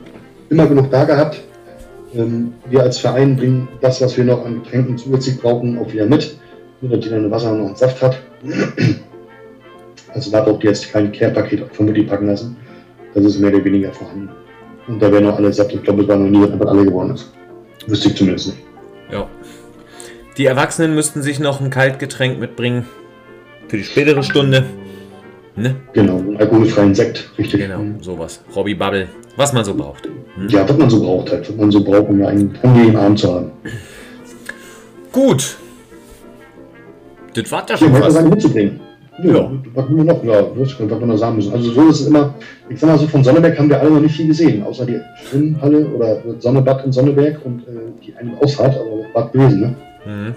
immer 0.50 0.68
genug 0.68 0.92
da 0.92 1.04
gehabt. 1.04 1.42
Ähm, 2.16 2.54
wir 2.70 2.84
als 2.84 3.00
Verein 3.00 3.36
bringen 3.36 3.68
das, 3.82 4.00
was 4.02 4.16
wir 4.16 4.24
noch 4.24 4.46
an 4.46 4.62
Getränken 4.64 4.98
zusätzlich 4.98 5.40
brauchen, 5.40 5.80
auch 5.80 5.92
wieder 5.92 6.06
mit, 6.06 6.38
damit 6.82 7.04
jeder 7.04 7.18
eine 7.18 7.32
Wasser 7.32 7.52
und 7.52 7.60
noch 7.60 7.68
einen 7.68 7.76
Saft 7.76 8.02
hat. 8.02 8.18
Also 10.14 10.32
da 10.32 10.42
braucht 10.42 10.64
ihr 10.64 10.72
jetzt 10.72 10.92
kein 10.92 11.12
Care-Paket 11.12 11.64
von 11.74 11.86
Mutti 11.86 12.02
packen 12.02 12.28
lassen. 12.28 12.56
Das 13.14 13.24
ist 13.24 13.40
mehr 13.40 13.54
oder 13.54 13.64
weniger 13.64 13.92
vorhanden. 13.92 14.30
Und 14.88 15.00
da 15.00 15.12
werden 15.12 15.30
auch 15.30 15.38
alle 15.38 15.54
satt. 15.54 15.72
Ich 15.72 15.84
glaube, 15.84 16.04
es 16.04 16.08
war 16.08 16.16
noch 16.16 16.30
nie, 16.30 16.58
dass 16.58 16.68
alle 16.68 16.86
geworden 16.86 17.14
ist. 17.14 17.32
Wüsste 17.86 18.08
ich 18.08 18.16
zumindest 18.16 18.48
nicht. 18.48 18.60
Ja. 19.12 19.28
Die 20.38 20.46
Erwachsenen 20.46 20.94
müssten 20.94 21.22
sich 21.22 21.40
noch 21.40 21.62
ein 21.62 21.70
Kaltgetränk 21.70 22.40
mitbringen 22.40 22.86
für 23.68 23.78
die 23.78 23.84
spätere 23.84 24.22
Stunde. 24.24 24.66
Ne? 25.56 25.76
Genau, 25.94 26.18
einen 26.18 26.38
alkoholfreien 26.38 26.94
Sekt, 26.94 27.32
richtig. 27.38 27.62
Genau, 27.62 27.82
sowas. 28.02 28.44
Robbie 28.56 28.76
Bubble, 28.76 29.08
was 29.36 29.54
man 29.54 29.66
so 29.66 29.74
braucht. 29.74 30.06
Hm? 30.36 30.48
Ja, 30.50 30.70
was 30.70 30.78
man 30.78 30.90
so 30.90 31.02
braucht 31.02 31.32
halt, 31.32 31.50
was 31.50 31.56
man 31.56 31.72
so 31.72 31.84
braucht, 31.84 32.10
um 32.10 32.24
einen 32.24 32.56
angenehmen 32.62 32.96
Abend 32.96 33.18
zu 33.20 33.34
haben. 33.34 33.52
Gut. 35.12 35.58
Das 37.34 37.52
war 37.52 37.66
ja 37.68 37.76
schon 37.78 37.92
was 37.94 38.00
fast. 38.02 38.12
sagen 38.18 38.30
mitzubringen. 38.30 38.80
Ja, 39.24 39.34
Ja. 39.34 39.52
was 39.74 39.90
wir 39.90 40.04
noch? 40.04 40.24
Ja, 40.24 40.44
was 40.56 40.80
was 40.80 41.00
wir 41.00 41.08
noch 41.08 41.18
sagen 41.18 41.38
müssen. 41.38 41.52
Also 41.54 41.72
so 41.72 41.90
ist 41.90 42.02
es 42.02 42.08
immer, 42.08 42.36
ich 42.70 42.80
sag 42.80 42.90
mal 42.92 43.00
so, 43.00 43.08
von 43.08 43.24
Sonneberg 43.24 43.58
haben 43.58 43.70
wir 43.70 43.80
alle 43.80 43.90
noch 43.90 44.00
nicht 44.02 44.16
viel 44.16 44.28
gesehen, 44.28 44.62
außer 44.64 44.86
die 44.86 45.00
Schwimmhalle 45.26 45.88
oder 45.88 46.22
Sonnebad 46.40 46.86
in 46.86 46.92
Sonneberg 46.92 47.44
und 47.44 47.62
äh, 47.62 47.72
die 48.06 48.16
eine 48.16 48.40
Ausfahrt, 48.40 48.76
aber 48.76 49.06
war 49.14 49.32
gewesen, 49.32 49.62
ne? 49.62 49.76
Mhm. 50.08 50.36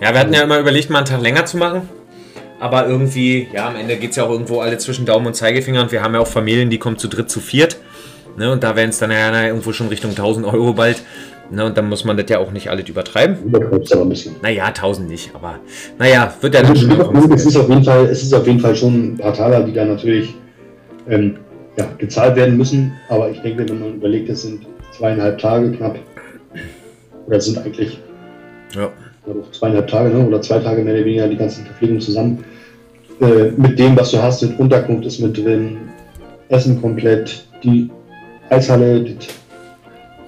Ja, 0.00 0.12
wir 0.12 0.20
hatten 0.20 0.34
ja 0.34 0.42
immer 0.42 0.58
überlegt, 0.58 0.90
mal 0.90 0.98
einen 0.98 1.06
Tag 1.06 1.22
länger 1.22 1.44
zu 1.44 1.56
machen. 1.58 1.88
Aber 2.58 2.86
irgendwie, 2.86 3.48
ja, 3.52 3.68
am 3.68 3.76
Ende 3.76 3.96
geht 3.96 4.10
es 4.10 4.16
ja 4.16 4.24
auch 4.24 4.30
irgendwo 4.30 4.60
alle 4.60 4.78
zwischen 4.78 5.04
Daumen 5.04 5.26
und 5.26 5.34
Zeigefinger. 5.34 5.82
Und 5.82 5.92
wir 5.92 6.02
haben 6.02 6.14
ja 6.14 6.20
auch 6.20 6.26
Familien, 6.26 6.70
die 6.70 6.78
kommen 6.78 6.96
zu 6.96 7.08
dritt, 7.08 7.30
zu 7.30 7.40
viert. 7.40 7.76
Ne, 8.36 8.50
und 8.50 8.62
da 8.62 8.76
wären 8.76 8.90
es 8.90 8.98
dann 8.98 9.10
ja 9.10 9.46
irgendwo 9.46 9.72
schon 9.72 9.88
Richtung 9.88 10.10
1000 10.10 10.46
Euro 10.46 10.72
bald. 10.72 11.02
Ne, 11.50 11.66
und 11.66 11.76
dann 11.76 11.88
muss 11.88 12.04
man 12.04 12.16
das 12.16 12.26
ja 12.30 12.38
auch 12.38 12.50
nicht 12.50 12.70
alles 12.70 12.88
übertreiben. 12.88 13.36
Übertreibst 13.44 13.92
aber 13.92 14.02
ein 14.02 14.08
bisschen. 14.08 14.36
Naja, 14.42 14.66
1000 14.66 15.08
nicht, 15.08 15.34
aber 15.34 15.58
naja, 15.98 16.32
wird 16.40 16.54
ja 16.54 16.62
dann 16.62 16.70
Also, 16.70 16.88
schon 16.88 16.98
noch 16.98 17.34
es, 17.34 17.44
ist 17.44 17.56
auf 17.56 17.68
jeden 17.68 17.84
Fall, 17.84 18.06
es 18.06 18.22
ist 18.22 18.32
auf 18.32 18.46
jeden 18.46 18.60
Fall 18.60 18.74
schon 18.74 19.14
ein 19.14 19.16
paar 19.18 19.34
Taler, 19.34 19.64
die 19.64 19.72
da 19.72 19.84
natürlich 19.84 20.34
ähm, 21.10 21.36
ja, 21.76 21.86
gezahlt 21.98 22.36
werden 22.36 22.56
müssen. 22.56 22.92
Aber 23.08 23.30
ich 23.30 23.40
denke, 23.42 23.68
wenn 23.68 23.80
man 23.80 23.94
überlegt, 23.96 24.30
es 24.30 24.42
sind 24.42 24.66
zweieinhalb 24.96 25.38
Tage 25.38 25.72
knapp, 25.72 25.98
oder 27.26 27.36
es 27.36 27.44
sind 27.44 27.58
eigentlich 27.58 28.00
Ja. 28.74 28.90
Doch 29.26 29.50
zweieinhalb 29.52 29.88
Tage 29.88 30.10
ne? 30.10 30.26
oder 30.26 30.40
zwei 30.42 30.58
Tage 30.58 30.82
mehr 30.82 30.94
oder 30.94 31.04
weniger 31.04 31.28
die 31.28 31.36
ganzen 31.36 31.64
Verpflegungen 31.64 32.00
zusammen. 32.00 32.44
Äh, 33.20 33.50
mit 33.56 33.78
dem, 33.78 33.96
was 33.96 34.10
du 34.10 34.22
hast, 34.22 34.42
mit 34.42 34.58
Unterkunft 34.58 35.06
ist 35.06 35.20
mit 35.20 35.36
drin, 35.36 35.76
Essen 36.48 36.80
komplett, 36.80 37.44
die 37.62 37.88
Eishalle, 38.50 39.02
das, 39.04 39.28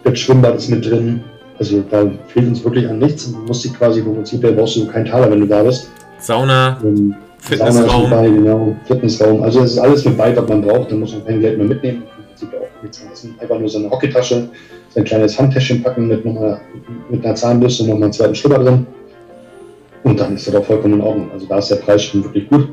das 0.05 0.19
Schwimmbad 0.19 0.57
ist 0.57 0.69
mit 0.69 0.85
drin. 0.89 1.23
Also 1.59 1.83
da 1.91 2.11
fehlt 2.29 2.49
uns 2.49 2.65
wirklich 2.65 2.89
an 2.89 2.99
nichts. 2.99 3.31
Du 3.31 3.39
musst 3.39 3.65
dich 3.65 3.75
quasi 3.75 4.03
vom 4.03 4.15
Prinzip 4.15 4.43
her 4.43 4.53
brauchst 4.53 4.77
du 4.77 4.87
keinen 4.87 5.07
Taler, 5.07 5.31
wenn 5.31 5.41
du 5.41 5.47
da 5.47 5.63
bist. 5.63 5.89
Sauna, 6.19 6.79
Ähm, 6.85 7.15
Sauna 7.39 7.69
ist 7.69 7.77
Fitnessraum. 7.77 8.03
mit 8.03 8.11
bei, 8.11 8.29
genau, 8.29 8.77
Fitnessraum. 8.87 9.43
Also 9.43 9.61
es 9.61 9.73
ist 9.73 9.79
alles 9.79 10.05
mit 10.05 10.17
bei, 10.17 10.37
was 10.37 10.49
man 10.49 10.63
braucht. 10.63 10.91
Da 10.91 10.97
muss 10.97 11.13
man 11.13 11.25
kein 11.27 11.41
Geld 11.41 11.59
mehr 11.59 11.67
mitnehmen. 11.67 12.03
Im 12.19 12.25
Prinzip 12.27 12.49
auch 12.55 12.83
nichts 12.83 13.03
mehr 13.03 13.13
essen. 13.13 13.35
Einfach 13.39 13.59
nur 13.59 13.69
so 13.69 13.79
eine 13.79 13.91
Hockeytasche, 13.91 14.49
so 14.95 15.01
ein 15.01 15.05
kleines 15.05 15.39
Handtäschchen 15.39 15.83
packen 15.83 16.07
mit, 16.07 16.25
nochmal, 16.25 16.61
mit 17.11 17.25
einer 17.25 17.35
Zahnbürste 17.35 17.83
und 17.83 17.89
nochmal 17.91 18.05
einen 18.05 18.13
zweiten 18.13 18.35
Schlüpper 18.35 18.63
drin. 18.63 18.87
Und 20.05 20.21
dann 20.21 20.37
ist 20.37 20.47
das 20.47 20.55
auch 20.55 20.65
vollkommen 20.65 20.95
in 20.95 21.01
Ordnung. 21.01 21.31
Also 21.33 21.47
da 21.47 21.59
ist 21.59 21.69
der 21.71 21.77
Preis 21.77 22.05
schon 22.05 22.23
wirklich 22.23 22.49
gut. 22.49 22.69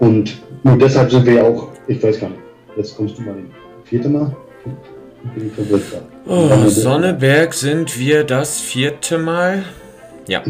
Und 0.00 0.42
nur 0.64 0.76
deshalb 0.78 1.10
sind 1.10 1.24
wir 1.26 1.34
ja 1.34 1.42
auch, 1.44 1.68
ich 1.86 2.02
weiß 2.02 2.18
gar 2.20 2.28
nicht, 2.28 2.40
jetzt 2.76 2.96
kommst 2.96 3.18
du 3.18 3.22
mal 3.22 3.34
den 3.34 3.50
vierte 3.84 4.08
Mal. 4.08 4.34
Bin 5.34 5.46
ich 5.46 5.52
verwirrt 5.52 5.82
gerade. 5.90 6.04
Oh, 6.26 6.68
Sonneberg 6.68 7.54
sind 7.54 7.96
wir 7.98 8.24
das 8.24 8.60
vierte 8.60 9.18
Mal. 9.18 9.62
Ja, 10.26 10.42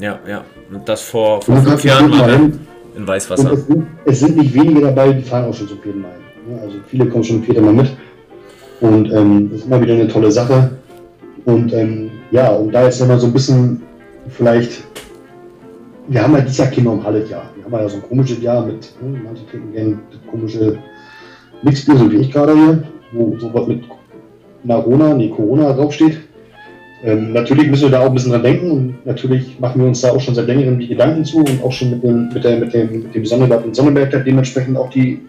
ja, 0.00 0.20
ja. 0.28 0.44
Und 0.72 0.88
das 0.88 1.00
vor, 1.02 1.42
vor 1.42 1.56
fünf 1.56 1.84
Jahren 1.84 2.10
mal 2.10 2.18
mal 2.18 2.38
hin. 2.38 2.60
in 2.96 3.08
Weißwasser. 3.08 3.52
es 3.52 3.66
sind, 3.66 3.86
es 4.04 4.20
sind 4.20 4.36
nicht 4.36 4.54
wenige 4.54 4.82
dabei, 4.82 5.12
die 5.12 5.22
fahren 5.22 5.46
auch 5.46 5.54
schon 5.54 5.68
zum 5.68 5.80
vierten 5.80 6.02
Mal. 6.02 6.12
hin, 6.12 6.54
ne? 6.56 6.62
Also 6.62 6.76
viele 6.86 7.06
kommen 7.06 7.24
schon 7.24 7.36
zum 7.36 7.44
vierten 7.44 7.64
Mal 7.64 7.72
mit. 7.72 7.96
Und 8.80 9.10
ähm, 9.12 9.50
das 9.50 9.60
ist 9.60 9.66
immer 9.66 9.80
wieder 9.80 9.94
eine 9.94 10.08
tolle 10.08 10.30
Sache. 10.30 10.70
Und 11.44 11.72
ähm, 11.72 12.10
ja, 12.30 12.50
und 12.52 12.72
da 12.72 12.84
jetzt 12.84 13.00
nochmal 13.00 13.18
so 13.18 13.26
ein 13.26 13.32
bisschen 13.32 13.82
vielleicht, 14.28 14.84
wir 16.08 16.22
haben 16.22 16.34
ja 16.34 16.40
dieses 16.40 16.58
Jahr 16.58 16.68
kein 16.68 16.84
normales 16.84 17.30
Jahr. 17.30 17.50
Wir 17.54 17.64
haben 17.64 17.72
ja 17.72 17.88
so 17.88 17.96
ein 17.96 18.02
komisches 18.02 18.42
Jahr 18.42 18.66
mit, 18.66 18.92
ne, 19.00 19.20
manche 19.24 19.46
trinken 19.46 19.72
gerne 19.72 19.98
komische 20.30 20.78
Mixbier, 21.62 21.96
so 21.96 22.10
wie 22.10 22.16
ich 22.16 22.32
gerade 22.32 22.54
hier, 22.54 22.82
wo 23.12 23.38
sowas 23.38 23.66
mit 23.66 23.84
Narona, 24.64 25.14
nee, 25.14 25.30
Corona 25.30 25.72
draufsteht. 25.72 26.18
Ähm, 27.04 27.32
natürlich 27.32 27.68
müssen 27.70 27.84
wir 27.84 27.90
da 27.90 28.00
auch 28.00 28.06
ein 28.06 28.14
bisschen 28.14 28.32
dran 28.32 28.42
denken 28.42 28.70
und 28.70 29.06
natürlich 29.06 29.60
machen 29.60 29.80
wir 29.80 29.88
uns 29.88 30.00
da 30.00 30.10
auch 30.10 30.20
schon 30.20 30.34
seit 30.34 30.46
längerem 30.46 30.78
die 30.78 30.88
Gedanken 30.88 31.24
zu 31.24 31.38
und 31.38 31.62
auch 31.62 31.70
schon 31.70 31.90
mit 31.90 32.02
dem, 32.02 32.28
mit 32.32 32.42
der, 32.42 32.58
mit 32.58 32.74
dem, 32.74 33.02
mit 33.02 33.14
dem 33.14 33.24
Sonnenberg 33.24 34.10
da 34.10 34.18
dementsprechend 34.18 34.76
auch 34.76 34.90
die 34.90 35.20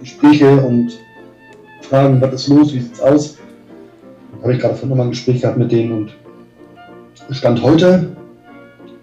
Gespräche 0.00 0.56
und 0.56 0.92
fragen, 1.86 2.20
was 2.20 2.34
ist 2.34 2.48
los, 2.48 2.74
wie 2.74 2.80
sieht's 2.80 3.00
aus. 3.00 3.36
Habe 4.42 4.54
ich 4.54 4.60
gerade 4.60 4.74
vorhin 4.74 4.90
nochmal 4.90 5.06
ein 5.06 5.10
Gespräch 5.10 5.40
gehabt 5.40 5.58
mit 5.58 5.72
denen 5.72 5.92
und 5.92 6.16
Stand 7.30 7.62
heute 7.62 8.16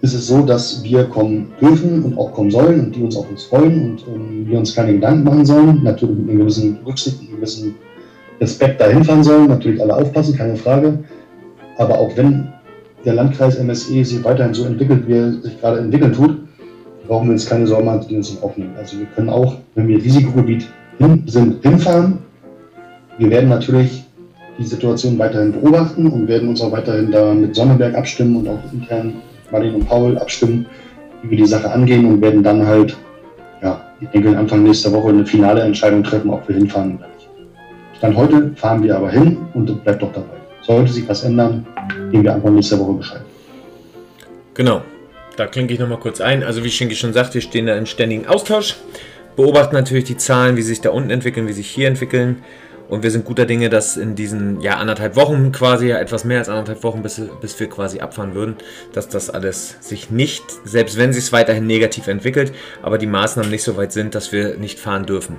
ist 0.02 0.14
es 0.14 0.28
so, 0.28 0.42
dass 0.42 0.84
wir 0.84 1.06
kommen 1.06 1.54
dürfen 1.62 2.04
und 2.04 2.18
auch 2.18 2.34
kommen 2.34 2.52
sollen 2.52 2.80
und 2.80 2.96
die 2.96 3.02
uns 3.02 3.16
auf 3.16 3.30
uns 3.30 3.46
freuen 3.46 3.92
und 3.92 4.06
ähm, 4.08 4.46
wir 4.48 4.60
uns 4.60 4.76
keine 4.76 4.94
Gedanken 4.94 5.24
machen 5.24 5.46
sollen. 5.46 5.82
Natürlich 5.82 6.18
mit 6.18 6.30
einem 6.30 6.40
gewissen 6.40 6.78
Rücksicht, 6.86 7.20
einem 7.22 7.36
gewissen 7.36 7.76
Respekt 8.42 8.82
dahin 8.82 9.04
fahren 9.04 9.24
sollen. 9.24 9.48
Natürlich 9.48 9.82
alle 9.82 9.96
aufpassen, 9.96 10.38
keine 10.38 10.58
Frage. 10.58 11.00
Aber 11.78 11.98
auch 11.98 12.16
wenn 12.18 12.50
der 13.06 13.14
Landkreis 13.14 13.58
MSE 13.58 14.04
sich 14.04 14.24
weiterhin 14.24 14.54
so 14.54 14.66
entwickelt, 14.66 15.08
wie 15.08 15.14
er 15.14 15.32
sich 15.42 15.60
gerade 15.62 15.80
entwickeln 15.80 16.12
tut, 16.12 16.38
brauchen 17.08 17.28
wir 17.28 17.34
uns 17.34 17.48
keine 17.48 17.66
Sorgen 17.66 17.86
machen, 17.86 18.06
die 18.10 18.18
uns 18.18 18.30
nicht 18.30 18.44
aufnehmen. 18.44 18.74
Also 18.78 19.00
wir 19.00 19.06
können 19.08 19.30
auch, 19.30 19.56
wenn 19.76 19.88
wir 19.88 19.98
Risikogebiet 19.98 20.68
hin, 20.98 21.24
sind, 21.28 21.64
hinfahren. 21.64 22.20
Wir 23.18 23.30
werden 23.30 23.50
natürlich 23.50 24.04
die 24.58 24.66
Situation 24.66 25.18
weiterhin 25.18 25.52
beobachten 25.52 26.08
und 26.08 26.28
werden 26.28 26.50
uns 26.50 26.62
auch 26.62 26.72
weiterhin 26.72 27.12
da 27.12 27.34
mit 27.34 27.56
Sonnenberg 27.56 27.96
abstimmen 27.96 28.38
und 28.38 28.48
auch 28.48 28.60
intern 28.72 29.14
Martin 29.52 29.76
und 29.76 29.88
Paul 29.88 30.18
abstimmen, 30.18 30.66
wie 31.22 31.32
wir 31.32 31.38
die 31.38 31.46
Sache 31.46 31.72
angehen 31.72 32.06
und 32.06 32.22
werden 32.22 32.44
dann 32.44 32.66
halt, 32.66 32.96
ja, 33.62 33.82
ich 34.02 34.10
denke 34.10 34.38
Anfang 34.38 34.64
nächster 34.64 34.92
Woche 34.92 35.10
eine 35.10 35.26
finale 35.26 35.62
Entscheidung 35.62 36.04
treffen, 36.04 36.30
ob 36.30 36.48
wir 36.48 36.56
hinfahren 36.56 36.98
oder 36.98 37.08
nicht. 37.08 37.30
Stand 37.98 38.18
heute 38.18 38.52
fahren 38.56 38.84
wir 38.84 38.96
aber 38.96 39.10
hin 39.10 39.38
und 39.54 39.84
bleibt 39.84 40.02
doch 40.02 40.12
dabei. 40.12 40.38
Sollte 40.62 40.92
sich 40.92 41.08
was 41.08 41.24
ändern, 41.24 41.66
geben 42.12 42.24
wir 42.24 42.34
Anfang 42.34 42.56
nächster 42.56 42.80
Woche 42.80 42.94
Bescheid. 42.94 43.22
Genau. 44.54 44.82
Da 45.36 45.48
klinke 45.48 45.74
ich 45.74 45.80
nochmal 45.80 46.00
kurz 46.00 46.22
ein. 46.22 46.44
Also 46.44 46.64
wie 46.64 46.70
Schinki 46.70 46.96
schon 46.96 47.14
sagt, 47.14 47.34
wir 47.34 47.42
stehen 47.42 47.66
da 47.66 47.76
in 47.76 47.88
ständigen 47.88 48.28
Austausch, 48.28 48.76
beobachten 49.36 49.76
natürlich 49.76 50.04
die 50.04 50.18
Zahlen, 50.18 50.58
wie 50.58 50.62
sich 50.62 50.80
da 50.80 50.92
unten 50.92 51.10
entwickeln, 51.10 51.48
wie 51.48 51.54
sich 51.54 51.68
hier 51.68 51.88
entwickeln. 51.88 52.44
Und 52.94 53.02
wir 53.02 53.10
sind 53.10 53.26
guter 53.26 53.48
Dinge, 53.48 53.72
dass 53.72 53.98
in 53.98 54.14
diesen 54.14 54.62
ja, 54.62 54.76
anderthalb 54.76 55.16
Wochen 55.16 55.52
quasi, 55.52 55.90
etwas 55.90 56.26
mehr 56.26 56.38
als 56.38 56.48
anderthalb 56.48 56.84
Wochen, 56.84 57.02
bis, 57.02 57.20
bis 57.42 57.60
wir 57.60 57.68
quasi 57.68 58.02
abfahren 58.02 58.36
würden, 58.36 58.56
dass 58.94 59.10
das 59.10 59.32
alles 59.32 59.78
sich 59.80 60.12
nicht, 60.12 60.44
selbst 60.64 60.96
wenn 60.96 61.12
sich 61.12 61.24
es 61.24 61.32
weiterhin 61.32 61.66
negativ 61.66 62.06
entwickelt, 62.06 62.54
aber 62.84 63.00
die 63.00 63.08
Maßnahmen 63.08 63.50
nicht 63.50 63.64
so 63.64 63.78
weit 63.78 63.94
sind, 63.94 64.14
dass 64.14 64.32
wir 64.32 64.58
nicht 64.58 64.80
fahren 64.80 65.08
dürfen. 65.08 65.38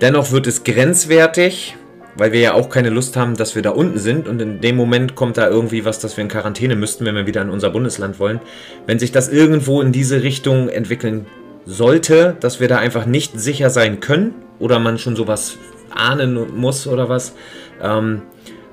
Dennoch 0.00 0.32
wird 0.32 0.46
es 0.46 0.64
grenzwertig, 0.64 1.76
weil 2.16 2.32
wir 2.32 2.40
ja 2.40 2.54
auch 2.54 2.70
keine 2.70 2.88
Lust 2.88 3.18
haben, 3.18 3.36
dass 3.36 3.54
wir 3.54 3.60
da 3.60 3.72
unten 3.72 3.98
sind 3.98 4.26
und 4.26 4.40
in 4.40 4.62
dem 4.62 4.74
Moment 4.74 5.14
kommt 5.14 5.36
da 5.36 5.46
irgendwie 5.46 5.84
was, 5.84 5.98
dass 5.98 6.16
wir 6.16 6.22
in 6.22 6.30
Quarantäne 6.30 6.74
müssten, 6.74 7.04
wenn 7.04 7.16
wir 7.16 7.26
wieder 7.26 7.42
in 7.42 7.50
unser 7.50 7.68
Bundesland 7.68 8.18
wollen. 8.18 8.40
Wenn 8.86 8.98
sich 8.98 9.12
das 9.12 9.28
irgendwo 9.28 9.82
in 9.82 9.92
diese 9.92 10.22
Richtung 10.22 10.70
entwickeln 10.70 11.26
sollte, 11.66 12.34
dass 12.40 12.60
wir 12.60 12.68
da 12.68 12.78
einfach 12.78 13.04
nicht 13.04 13.38
sicher 13.38 13.68
sein 13.68 14.00
können 14.00 14.32
oder 14.58 14.78
man 14.78 14.98
schon 14.98 15.16
sowas 15.16 15.58
ahnen 15.94 16.56
muss 16.56 16.86
oder 16.86 17.08
was, 17.08 17.34
ähm, 17.82 18.22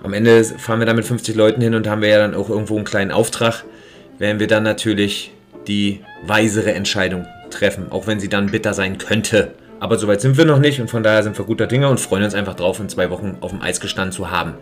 am 0.04 0.14
Ende 0.14 0.44
fahren 0.44 0.80
wir 0.80 0.86
da 0.86 0.94
mit 0.94 1.06
50 1.06 1.36
Leuten 1.36 1.62
hin 1.62 1.76
und 1.76 1.88
haben 1.88 2.02
wir 2.02 2.10
ja 2.10 2.18
dann 2.18 2.34
auch 2.34 2.50
irgendwo 2.50 2.76
einen 2.76 2.86
kleinen 2.86 3.12
Auftrag, 3.12 3.64
werden 4.18 4.40
wir 4.40 4.48
dann 4.48 4.64
natürlich 4.64 5.32
die 5.68 6.02
weisere 6.26 6.74
Entscheidung 6.74 7.26
treffen, 7.52 7.92
auch 7.92 8.08
wenn 8.08 8.20
sie 8.20 8.30
dann 8.30 8.48
bitter 8.48 8.74
sein 8.74 8.98
könnte. 8.98 9.54
Aber 9.80 9.98
soweit 9.98 10.22
sind 10.22 10.38
wir 10.38 10.46
noch 10.46 10.60
nicht 10.60 10.80
und 10.80 10.90
von 10.90 11.04
daher 11.04 11.24
sind 11.24 11.38
wir 11.38 11.46
guter 11.46 11.68
Dinge 11.68 11.90
und 11.90 12.00
freuen 12.00 12.24
uns 12.24 12.36
einfach 12.36 12.56
drauf, 12.56 12.80
in 12.80 12.90
zwei 12.90 13.10
Wochen 13.10 13.38
auf 13.42 13.52
dem 13.52 13.62
Eis 13.62 13.80
gestanden 13.80 14.12
zu 14.12 14.30
haben. 14.32 14.54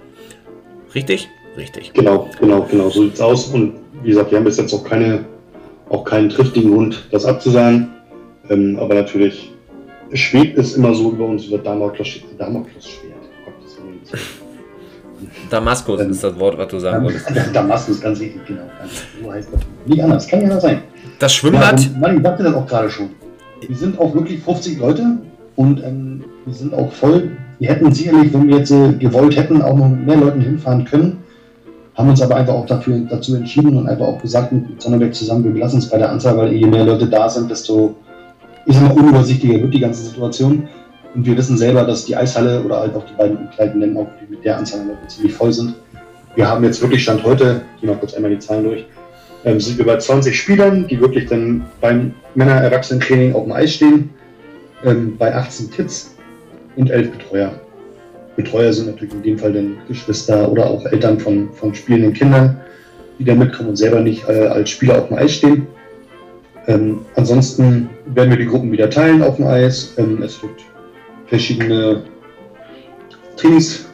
Richtig? 0.93 1.29
Richtig. 1.57 1.91
Genau, 1.93 2.29
genau, 2.39 2.61
genau, 2.69 2.89
so 2.89 3.03
sieht's 3.03 3.19
aus. 3.19 3.47
Und 3.47 3.75
wie 4.03 4.09
gesagt, 4.09 4.31
wir 4.31 4.37
haben 4.37 4.45
bis 4.45 4.57
jetzt 4.57 4.73
auch 4.73 4.83
keine, 4.83 5.25
auch 5.89 6.03
keinen 6.05 6.29
triftigen 6.29 6.71
Grund, 6.71 7.07
das 7.11 7.25
abzusagen. 7.25 7.89
Ähm, 8.49 8.77
aber 8.79 8.95
natürlich 8.95 9.51
schwebt 10.13 10.57
es 10.57 10.75
immer 10.75 10.93
so 10.93 11.11
über 11.11 11.25
uns. 11.25 11.49
Damoklesschwert. 11.49 12.23
Gottes 12.37 13.77
Willen. 13.77 14.19
Damaskus 15.49 15.99
Ähm, 16.01 16.11
ist 16.11 16.23
das 16.23 16.39
Wort, 16.39 16.57
was 16.57 16.67
du 16.69 16.79
sagen 16.79 17.03
wolltest. 17.03 17.29
Damaskus, 17.53 17.99
ganz 17.99 18.19
richtig, 18.19 18.45
genau. 18.45 18.63
So 19.21 19.31
heißt 19.31 19.49
das. 19.51 19.61
Nicht 19.85 20.03
anders, 20.03 20.27
kann 20.27 20.41
ja 20.41 20.45
anders 20.47 20.63
sein. 20.63 20.81
Das 21.19 21.33
Ja, 21.33 21.39
Schwimmbad, 21.39 21.79
und 21.79 21.99
Manni 21.99 22.21
sagte 22.21 22.43
das 22.43 22.53
auch 22.53 22.65
gerade 22.65 22.89
schon. 22.89 23.09
Wir 23.67 23.75
sind 23.75 23.99
auch 23.99 24.13
wirklich 24.13 24.41
50 24.41 24.79
Leute 24.79 25.17
und 25.57 25.83
ähm, 25.83 26.23
wir 26.45 26.53
sind 26.53 26.73
auch 26.73 26.91
voll. 26.93 27.31
Wir 27.59 27.69
hätten 27.69 27.91
sicherlich, 27.91 28.33
wenn 28.33 28.47
wir 28.47 28.57
jetzt 28.57 28.71
äh, 28.71 28.93
gewollt 28.93 29.35
hätten, 29.35 29.61
auch 29.61 29.75
noch 29.75 29.89
mit 29.89 30.05
mehr 30.05 30.15
Leuten 30.15 30.39
hinfahren 30.39 30.85
können. 30.85 31.17
Haben 31.95 32.09
uns 32.09 32.21
aber 32.21 32.37
einfach 32.37 32.53
auch 32.53 32.65
dafür, 32.65 32.97
dazu 33.09 33.35
entschieden 33.35 33.75
und 33.75 33.89
einfach 33.89 34.05
auch 34.05 34.21
gesagt 34.21 34.53
mit 34.53 34.81
Sonnenberg 34.81 35.13
zusammen, 35.13 35.43
wir 35.43 35.59
lassen 35.59 35.79
es 35.79 35.89
bei 35.89 35.97
der 35.97 36.09
Anzahl, 36.09 36.37
weil 36.37 36.53
je 36.53 36.65
mehr 36.65 36.85
Leute 36.85 37.07
da 37.07 37.27
sind, 37.27 37.51
desto 37.51 37.95
ich 38.69 38.75
sag 38.75 38.95
mal, 38.95 39.01
unübersichtlicher 39.01 39.61
wird 39.61 39.73
die 39.73 39.79
ganze 39.79 40.03
Situation. 40.03 40.67
Und 41.15 41.25
wir 41.25 41.35
wissen 41.35 41.57
selber, 41.57 41.83
dass 41.83 42.05
die 42.05 42.15
Eishalle 42.15 42.61
oder 42.63 42.81
halt 42.81 42.95
auch 42.95 43.03
die 43.03 43.15
beiden 43.15 43.37
Umkleidenden 43.37 43.97
auch 43.97 44.07
mit 44.29 44.45
der 44.45 44.57
Anzahl 44.57 44.81
an 44.81 45.09
ziemlich 45.09 45.33
voll 45.33 45.51
sind. 45.51 45.73
Wir 46.35 46.47
haben 46.47 46.63
jetzt 46.63 46.79
wirklich 46.81 47.01
Stand 47.01 47.23
heute, 47.23 47.61
ich 47.75 47.81
gehe 47.81 47.89
mal 47.89 47.97
kurz 47.97 48.13
einmal 48.13 48.29
die 48.29 48.37
Zahlen 48.37 48.63
durch, 48.63 48.85
ähm, 49.43 49.59
sind 49.59 49.79
wir 49.79 49.85
bei 49.85 49.97
20 49.97 50.39
Spielern, 50.39 50.87
die 50.87 51.01
wirklich 51.01 51.25
dann 51.27 51.65
beim 51.81 52.13
Männer-Erwachsenen-Training 52.35 53.33
auf 53.33 53.43
dem 53.43 53.53
Eis 53.53 53.73
stehen, 53.73 54.11
ähm, 54.85 55.17
bei 55.17 55.33
18 55.33 55.71
Kids 55.71 56.15
und 56.75 56.91
11 56.91 57.11
Betreuer. 57.11 57.51
Betreuer 58.35 58.71
sind 58.71 58.85
natürlich 58.85 59.15
in 59.15 59.23
dem 59.23 59.39
Fall 59.39 59.51
dann 59.51 59.77
Geschwister 59.87 60.49
oder 60.49 60.69
auch 60.69 60.85
Eltern 60.85 61.19
von, 61.19 61.51
von 61.53 61.73
spielenden 61.73 62.13
Kindern, 62.13 62.61
die 63.17 63.25
da 63.25 63.33
mitkommen 63.33 63.69
und 63.69 63.75
selber 63.77 63.99
nicht 63.99 64.29
äh, 64.29 64.45
als 64.45 64.69
Spieler 64.69 64.99
auf 64.99 65.07
dem 65.07 65.17
Eis 65.17 65.33
stehen. 65.33 65.67
Ähm, 66.69 66.99
ansonsten 67.15 67.89
werden 68.13 68.29
wir 68.29 68.37
die 68.37 68.45
Gruppen 68.45 68.71
wieder 68.71 68.89
teilen 68.89 69.23
auf 69.23 69.37
dem 69.37 69.47
Eis. 69.47 69.95
Ähm, 69.97 70.21
es 70.21 70.41
wird 70.43 70.53
verschiedene 71.25 72.03
Trainings, 73.35 73.87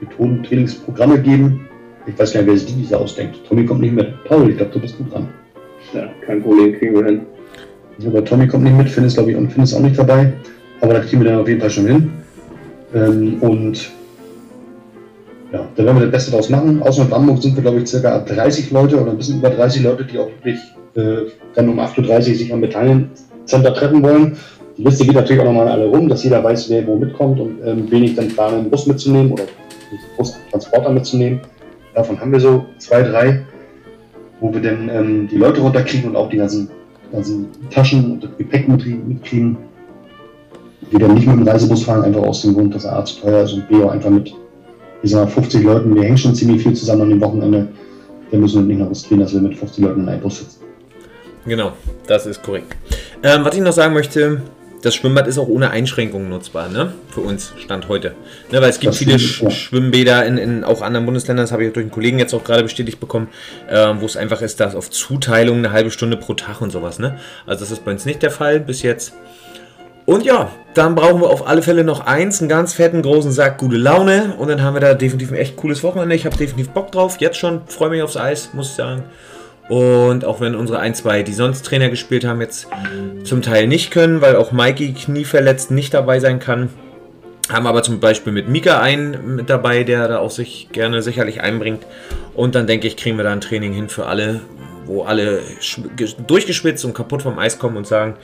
Methoden, 0.00 0.42
Trainingsprogramme 0.42 1.20
geben. 1.20 1.68
Ich 2.06 2.18
weiß 2.18 2.32
gar 2.32 2.40
nicht, 2.40 2.48
wer 2.48 2.58
sich 2.58 2.74
diese 2.74 2.98
ausdenkt. 2.98 3.46
Tommy 3.46 3.66
kommt 3.66 3.82
nicht 3.82 3.94
mit. 3.94 4.24
Paul, 4.24 4.48
ich 4.48 4.56
glaube, 4.56 4.72
du 4.72 4.80
bist 4.80 4.96
gut 4.96 5.12
dran. 5.12 5.28
Ja, 5.92 6.08
kein 6.24 6.42
Problem, 6.42 6.78
kriegen 6.78 6.94
wir 6.94 7.04
hin. 7.04 7.20
Aber 8.06 8.24
Tommy 8.24 8.48
kommt 8.48 8.64
nicht 8.64 8.76
mit, 8.76 8.88
Finn 8.88 9.04
ist, 9.04 9.14
glaube 9.14 9.32
ich, 9.32 9.36
und 9.36 9.52
Finn 9.52 9.62
ist 9.62 9.74
auch 9.74 9.80
nicht 9.80 9.98
dabei. 9.98 10.32
Aber 10.80 10.94
da 10.94 11.00
kriegen 11.00 11.22
wir 11.22 11.30
dann 11.30 11.40
auf 11.40 11.48
jeden 11.48 11.60
Fall 11.60 11.70
schon 11.70 11.86
hin. 11.86 12.10
Ähm, 12.94 13.36
und 13.40 13.90
ja, 15.52 15.68
da 15.76 15.84
werden 15.84 15.96
wir 15.98 16.02
das 16.06 16.10
Beste 16.12 16.30
draus 16.30 16.48
machen. 16.48 16.82
Außer 16.82 17.02
in 17.02 17.10
Hamburg 17.12 17.42
sind 17.42 17.54
wir, 17.56 17.62
glaube 17.62 17.78
ich, 17.80 17.86
circa 17.88 18.18
30 18.20 18.70
Leute 18.70 19.00
oder 19.00 19.10
ein 19.10 19.16
bisschen 19.18 19.38
über 19.38 19.50
30 19.50 19.82
Leute, 19.82 20.04
die 20.04 20.18
auch 20.18 20.28
wirklich 20.28 20.58
äh, 20.94 21.30
dann 21.54 21.68
um 21.68 21.78
8.30 21.78 22.08
Uhr 22.14 22.22
sich 22.22 22.52
am 22.52 22.60
Metallencenter 22.60 23.74
treffen 23.74 24.02
wollen. 24.02 24.36
Die 24.78 24.84
Liste 24.84 25.04
geht 25.04 25.14
natürlich 25.14 25.42
auch 25.42 25.46
nochmal 25.46 25.68
alle 25.68 25.86
rum, 25.86 26.08
dass 26.08 26.24
jeder 26.24 26.42
weiß, 26.42 26.70
wer 26.70 26.86
wo 26.86 26.96
mitkommt 26.96 27.38
und 27.38 27.58
ähm, 27.64 27.90
wenig 27.90 28.14
dann 28.16 28.28
planen, 28.28 28.60
einen 28.60 28.70
Bus 28.70 28.86
mitzunehmen 28.86 29.32
oder 29.32 29.42
einen 29.42 30.00
Bustransporter 30.16 30.90
mitzunehmen. 30.90 31.40
Davon 31.94 32.18
haben 32.18 32.32
wir 32.32 32.40
so 32.40 32.64
zwei, 32.78 33.02
drei, 33.02 33.42
wo 34.40 34.52
wir 34.52 34.62
dann 34.62 34.88
ähm, 34.88 35.28
die 35.30 35.36
Leute 35.36 35.60
runterkriegen 35.60 36.10
und 36.10 36.16
auch 36.16 36.30
die 36.30 36.38
ganzen, 36.38 36.70
ganzen 37.12 37.48
Taschen 37.70 38.12
und 38.12 38.38
Gepäck 38.38 38.66
mit- 38.66 39.06
mitkriegen. 39.06 39.58
Die 40.90 40.98
dann 40.98 41.14
nicht 41.14 41.26
mit 41.26 41.36
dem 41.36 41.46
Reisebus 41.46 41.84
fahren, 41.84 42.02
einfach 42.02 42.22
aus 42.22 42.42
dem 42.42 42.54
Grund, 42.54 42.74
dass 42.74 42.86
A 42.86 43.04
zu 43.04 43.20
teuer 43.20 43.44
ist 43.44 43.52
und 43.52 43.68
B 43.68 43.76
auch 43.82 43.90
einfach 43.92 44.10
mit 44.10 44.32
ich 45.02 45.10
sag 45.10 45.24
mal, 45.24 45.30
50 45.30 45.62
Leuten, 45.62 45.94
wir 45.94 46.02
hängen 46.02 46.18
schon 46.18 46.34
ziemlich 46.34 46.62
viel 46.62 46.74
zusammen 46.74 47.02
an 47.02 47.10
dem 47.10 47.20
Wochenende. 47.20 47.68
Wir 48.30 48.38
müssen 48.38 48.66
nicht 48.66 48.78
noch 48.78 48.90
riskieren, 48.90 49.20
dass 49.20 49.34
wir 49.34 49.40
mit 49.40 49.56
50 49.56 49.84
Leuten 49.84 50.00
in 50.00 50.08
einem 50.08 50.20
Bus 50.20 50.38
sitzen. 50.38 50.60
genau, 51.44 51.72
das 52.06 52.26
ist 52.26 52.42
korrekt. 52.42 52.76
Ähm, 53.22 53.44
was 53.44 53.54
ich 53.54 53.60
noch 53.60 53.72
sagen 53.72 53.94
möchte, 53.94 54.40
das 54.82 54.96
Schwimmbad 54.96 55.28
ist 55.28 55.38
auch 55.38 55.48
ohne 55.48 55.70
Einschränkungen 55.70 56.28
nutzbar, 56.28 56.68
ne? 56.68 56.92
Für 57.10 57.20
uns, 57.20 57.52
Stand 57.56 57.88
heute. 57.88 58.14
Ne, 58.50 58.60
weil 58.60 58.70
es 58.70 58.80
gibt 58.80 58.92
Das 58.92 58.98
viele 58.98 59.18
Sch 59.18 59.42
ja. 59.42 59.50
Schwimmbäder 59.50 60.26
in, 60.26 60.38
in 60.38 60.64
auch 60.64 60.82
anderen 60.82 61.06
Bundesländern, 61.06 61.44
das 61.44 61.52
habe 61.52 61.64
ich 61.64 61.72
durch 61.72 61.84
einen 61.84 61.92
Kollegen 61.92 62.18
jetzt 62.18 62.34
auch 62.34 62.42
gerade 62.42 62.64
bestätigt 62.64 62.98
bekommen, 62.98 63.28
äh, 63.68 63.94
wo 64.00 64.06
es 64.06 64.16
einfach 64.16 64.42
ist, 64.42 64.58
dass 64.58 64.74
auf 64.74 64.90
Zuteilung 64.90 65.58
eine 65.58 65.72
halbe 65.72 65.90
Stunde 65.90 66.16
pro 66.16 66.34
Tag 66.34 66.60
und 66.60 66.70
sowas, 66.70 66.98
ne? 66.98 67.18
Also 67.46 67.60
das 67.60 67.70
ist 67.70 67.84
bei 67.84 67.92
uns 67.92 68.04
nicht 68.06 68.22
der 68.22 68.32
Fall 68.32 68.58
bis 68.60 68.82
jetzt. 68.82 69.14
Und 70.04 70.24
ja, 70.24 70.50
dann 70.74 70.94
brauchen 70.94 71.20
wir 71.20 71.30
auf 71.30 71.46
alle 71.46 71.62
Fälle 71.62 71.84
noch 71.84 72.00
eins, 72.06 72.40
einen 72.40 72.48
ganz 72.48 72.74
fetten 72.74 73.02
großen 73.02 73.30
Sack 73.30 73.58
gute 73.58 73.76
Laune 73.76 74.34
und 74.38 74.48
dann 74.48 74.62
haben 74.62 74.74
wir 74.74 74.80
da 74.80 74.94
definitiv 74.94 75.30
ein 75.30 75.36
echt 75.38 75.56
cooles 75.56 75.82
Wochenende. 75.84 76.14
Ich 76.16 76.26
habe 76.26 76.36
definitiv 76.36 76.72
Bock 76.72 76.90
drauf, 76.90 77.16
jetzt 77.20 77.36
schon, 77.38 77.62
freue 77.66 77.90
mich 77.90 78.02
aufs 78.02 78.16
Eis, 78.16 78.50
muss 78.52 78.70
ich 78.70 78.74
sagen. 78.74 79.04
Und 79.68 80.24
auch 80.24 80.40
wenn 80.40 80.56
unsere 80.56 80.80
ein, 80.80 80.94
zwei, 80.94 81.22
die 81.22 81.32
sonst 81.32 81.64
Trainer 81.64 81.88
gespielt 81.88 82.24
haben, 82.24 82.40
jetzt 82.40 82.66
zum 83.24 83.42
Teil 83.42 83.68
nicht 83.68 83.92
können, 83.92 84.20
weil 84.20 84.34
auch 84.36 84.50
Mikey 84.50 84.92
knieverletzt 84.92 85.70
nicht 85.70 85.94
dabei 85.94 86.18
sein 86.18 86.40
kann. 86.40 86.70
Haben 87.48 87.66
aber 87.66 87.82
zum 87.82 88.00
Beispiel 88.00 88.32
mit 88.32 88.48
Mika 88.48 88.80
einen 88.80 89.36
mit 89.36 89.50
dabei, 89.50 89.84
der 89.84 90.08
da 90.08 90.18
auch 90.18 90.30
sich 90.30 90.68
gerne 90.72 91.00
sicherlich 91.00 91.42
einbringt. 91.42 91.86
Und 92.34 92.54
dann 92.54 92.66
denke 92.66 92.86
ich, 92.88 92.96
kriegen 92.96 93.16
wir 93.16 93.24
da 93.24 93.32
ein 93.32 93.40
Training 93.40 93.72
hin 93.72 93.88
für 93.88 94.06
alle, 94.06 94.40
wo 94.84 95.04
alle 95.04 95.40
sch- 95.60 95.88
ge- 95.96 96.14
durchgeschwitzt 96.26 96.84
und 96.84 96.92
kaputt 96.94 97.22
vom 97.22 97.38
Eis 97.38 97.58
kommen 97.58 97.76
und 97.76 97.86
sagen, 97.86 98.14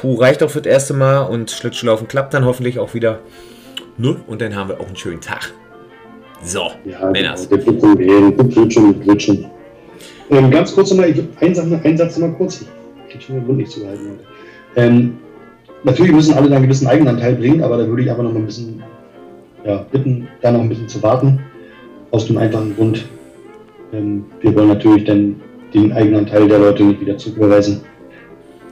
puh, 0.00 0.14
reicht 0.14 0.42
doch 0.42 0.50
für 0.50 0.62
das 0.62 0.72
erste 0.72 0.94
Mal 0.94 1.20
und 1.22 1.50
Schlittschuhlaufen 1.50 2.08
klappt 2.08 2.32
dann 2.32 2.44
hoffentlich 2.44 2.78
auch 2.78 2.94
wieder. 2.94 3.20
Ne? 3.98 4.16
Und 4.26 4.40
dann 4.40 4.56
haben 4.56 4.68
wir 4.70 4.80
auch 4.80 4.86
einen 4.86 4.96
schönen 4.96 5.20
Tag. 5.20 5.52
So, 6.42 6.70
Ja, 6.86 7.10
Männers. 7.10 7.48
genau, 7.48 9.18
schon. 9.18 9.46
Ähm, 10.30 10.50
ganz 10.50 10.74
kurz 10.74 10.90
nochmal, 10.90 11.12
einen 11.40 11.54
Satz, 11.54 11.66
einen 11.84 11.98
Satz 11.98 12.16
nochmal 12.16 12.36
kurz. 12.36 12.62
Ich 12.62 13.12
krieg 13.12 13.22
schon 13.22 13.34
den 13.36 13.46
Mund 13.46 13.58
nicht 13.58 13.70
zugehalten. 13.70 14.18
Ähm, 14.76 15.18
natürlich 15.84 16.12
müssen 16.12 16.32
alle 16.34 16.48
da 16.48 16.56
einen 16.56 16.64
gewissen 16.64 16.86
Eigenanteil 16.86 17.34
bringen, 17.34 17.62
aber 17.62 17.76
da 17.76 17.86
würde 17.86 18.02
ich 18.02 18.10
einfach 18.10 18.22
noch 18.22 18.34
ein 18.34 18.46
bisschen 18.46 18.82
ja, 19.66 19.84
bitten, 19.92 20.28
da 20.40 20.52
noch 20.52 20.60
ein 20.60 20.68
bisschen 20.70 20.88
zu 20.88 21.02
warten. 21.02 21.40
Aus 22.10 22.26
dem 22.26 22.38
einfachen 22.38 22.74
Grund, 22.74 23.04
ähm, 23.92 24.24
wir 24.40 24.54
wollen 24.54 24.68
natürlich 24.68 25.04
dann 25.04 25.40
den 25.74 25.92
Eigenanteil 25.92 26.48
der 26.48 26.58
Leute 26.58 26.84
nicht 26.84 27.00
wieder 27.00 27.18
zurücküberweisen. 27.18 27.82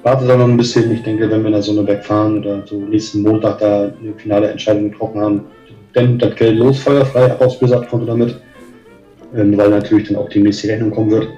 Wartet 0.08 0.30
da 0.30 0.36
noch 0.38 0.48
ein 0.48 0.56
bisschen. 0.56 0.90
Ich 0.90 1.02
denke, 1.02 1.30
wenn 1.30 1.44
wir 1.44 1.50
nach 1.50 1.62
Sonneberg 1.62 2.02
fahren 2.02 2.38
oder 2.38 2.66
so 2.66 2.76
nächsten 2.76 3.20
Montag 3.20 3.58
da 3.58 3.92
eine 4.00 4.14
finale 4.16 4.48
Entscheidung 4.48 4.90
getroffen 4.90 5.20
haben, 5.20 5.44
dann 5.92 6.18
das 6.18 6.34
Geld 6.34 6.56
los, 6.56 6.78
feuerfrei, 6.78 7.30
ab 7.30 7.42
aufs 7.42 7.58
Blizzard-Konto 7.58 8.06
damit. 8.06 8.40
Ähm, 9.36 9.58
weil 9.58 9.68
natürlich 9.68 10.08
dann 10.08 10.16
auch 10.16 10.30
die 10.30 10.40
Rechnung 10.40 10.92
kommen 10.92 11.10
wird. 11.10 11.28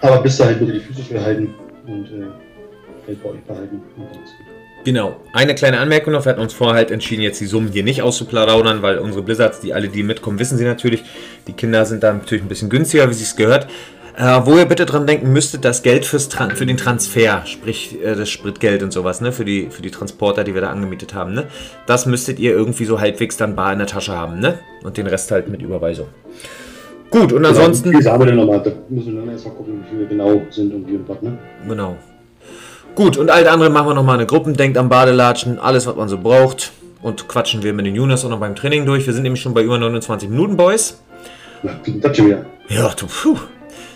Aber 0.00 0.20
bis 0.20 0.36
dahin 0.36 0.58
bitte 0.58 0.72
die 0.72 0.80
Füße 0.80 1.02
stillhalten 1.02 1.54
und 1.86 2.06
äh, 2.06 3.06
Geld 3.06 3.22
bei 3.22 3.28
euch 3.28 3.40
behalten. 3.42 3.80
Und 3.96 4.04
dann 4.12 4.24
ist 4.24 4.36
gut. 4.36 4.46
Genau. 4.84 5.14
Eine 5.32 5.54
kleine 5.54 5.78
Anmerkung 5.78 6.12
noch. 6.12 6.24
Wir 6.24 6.30
hatten 6.30 6.40
uns 6.40 6.54
vorher 6.54 6.74
halt 6.74 6.90
entschieden, 6.90 7.22
jetzt 7.22 7.40
die 7.40 7.46
Summen 7.46 7.70
hier 7.70 7.84
nicht 7.84 8.02
auszuplaudern, 8.02 8.82
weil 8.82 8.98
unsere 8.98 9.22
Blizzards, 9.22 9.60
die 9.60 9.74
alle, 9.74 9.86
die 9.86 10.02
mitkommen, 10.02 10.40
wissen 10.40 10.58
sie 10.58 10.64
natürlich. 10.64 11.04
Die 11.46 11.52
Kinder 11.52 11.84
sind 11.84 12.02
da 12.02 12.12
natürlich 12.12 12.42
ein 12.42 12.48
bisschen 12.48 12.68
günstiger, 12.68 13.08
wie 13.08 13.14
sie 13.14 13.22
es 13.22 13.36
gehört. 13.36 13.68
Äh, 14.14 14.40
wo 14.44 14.56
ihr 14.56 14.66
bitte 14.66 14.84
dran 14.84 15.06
denken 15.06 15.32
müsstet, 15.32 15.64
das 15.64 15.82
Geld 15.82 16.04
fürs 16.04 16.28
Tran 16.28 16.50
für 16.50 16.66
den 16.66 16.76
Transfer, 16.76 17.42
sprich 17.46 17.98
äh, 18.02 18.14
das 18.14 18.28
Spritgeld 18.28 18.82
und 18.82 18.92
sowas, 18.92 19.22
ne, 19.22 19.32
für 19.32 19.46
die, 19.46 19.68
für 19.70 19.80
die 19.80 19.90
Transporter, 19.90 20.44
die 20.44 20.52
wir 20.52 20.60
da 20.60 20.70
angemietet 20.70 21.14
haben, 21.14 21.32
ne, 21.32 21.46
das 21.86 22.04
müsstet 22.04 22.38
ihr 22.38 22.52
irgendwie 22.52 22.84
so 22.84 23.00
halbwegs 23.00 23.38
dann 23.38 23.56
bar 23.56 23.72
in 23.72 23.78
der 23.78 23.88
Tasche 23.88 24.12
haben, 24.12 24.38
ne, 24.38 24.58
und 24.84 24.98
den 24.98 25.06
Rest 25.06 25.30
halt 25.30 25.48
mit 25.48 25.62
Überweisung. 25.62 26.08
Gut, 27.12 27.32
und 27.32 27.44
ansonsten. 27.44 27.92
Wie 27.92 28.02
sagen 28.02 28.20
wir 28.20 28.26
denn 28.26 28.36
nochmal? 28.36 28.62
Da 28.62 28.72
müssen 28.88 29.14
wir 29.14 29.20
dann 29.20 29.30
erstmal 29.30 29.54
gucken, 29.54 29.82
wie 29.84 29.96
viele 29.96 30.06
genau 30.06 30.42
sind 30.50 30.74
und 30.74 30.88
wie 30.88 30.96
und 30.96 31.08
was, 31.08 31.20
ne? 31.20 31.38
Genau. 31.68 31.96
Gut, 32.94 33.16
und 33.16 33.30
alles 33.30 33.48
andere 33.48 33.70
machen 33.70 33.88
wir 33.88 33.94
nochmal 33.94 34.16
eine 34.16 34.26
Gruppen, 34.26 34.54
denkt 34.54 34.76
am 34.76 34.88
Badelatschen, 34.88 35.58
alles, 35.58 35.86
was 35.86 35.96
man 35.96 36.08
so 36.08 36.18
braucht. 36.18 36.72
Und 37.02 37.28
quatschen 37.28 37.62
wir 37.62 37.72
mit 37.72 37.84
den 37.84 37.96
Jonas 37.96 38.24
auch 38.24 38.30
noch 38.30 38.38
beim 38.40 38.54
Training 38.54 38.86
durch. 38.86 39.06
Wir 39.06 39.12
sind 39.12 39.24
nämlich 39.24 39.42
schon 39.42 39.54
bei 39.54 39.62
über 39.62 39.76
29 39.76 40.28
Minuten, 40.28 40.56
Boys. 40.56 41.02
Na, 41.62 41.72
das 42.00 42.16
schon 42.16 42.26
wieder. 42.26 42.46
Ja, 42.68 42.94
du, 42.94 43.06
puh. 43.06 43.38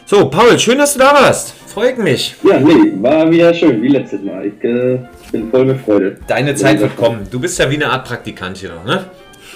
So, 0.08 0.30
Paul, 0.30 0.56
schön, 0.56 0.78
dass 0.78 0.92
du 0.92 1.00
da 1.00 1.12
warst. 1.12 1.52
Freut 1.66 1.98
mich. 1.98 2.36
Ja, 2.44 2.60
nee, 2.60 2.92
war 3.02 3.28
wieder 3.28 3.52
schön, 3.52 3.82
wie 3.82 3.88
letztes 3.88 4.22
Mal. 4.22 4.46
Ich 4.46 4.62
äh, 4.62 5.00
bin 5.32 5.50
voll 5.50 5.64
mit 5.64 5.80
Freude. 5.80 6.16
Deine 6.28 6.54
Zeit 6.54 6.78
wird 6.80 6.96
kommen. 6.96 7.26
Du 7.28 7.40
bist 7.40 7.58
ja 7.58 7.68
wie 7.68 7.74
eine 7.74 7.90
Art 7.90 8.06
Praktikant 8.06 8.56
hier 8.56 8.70
noch, 8.70 8.84
ne? 8.84 9.06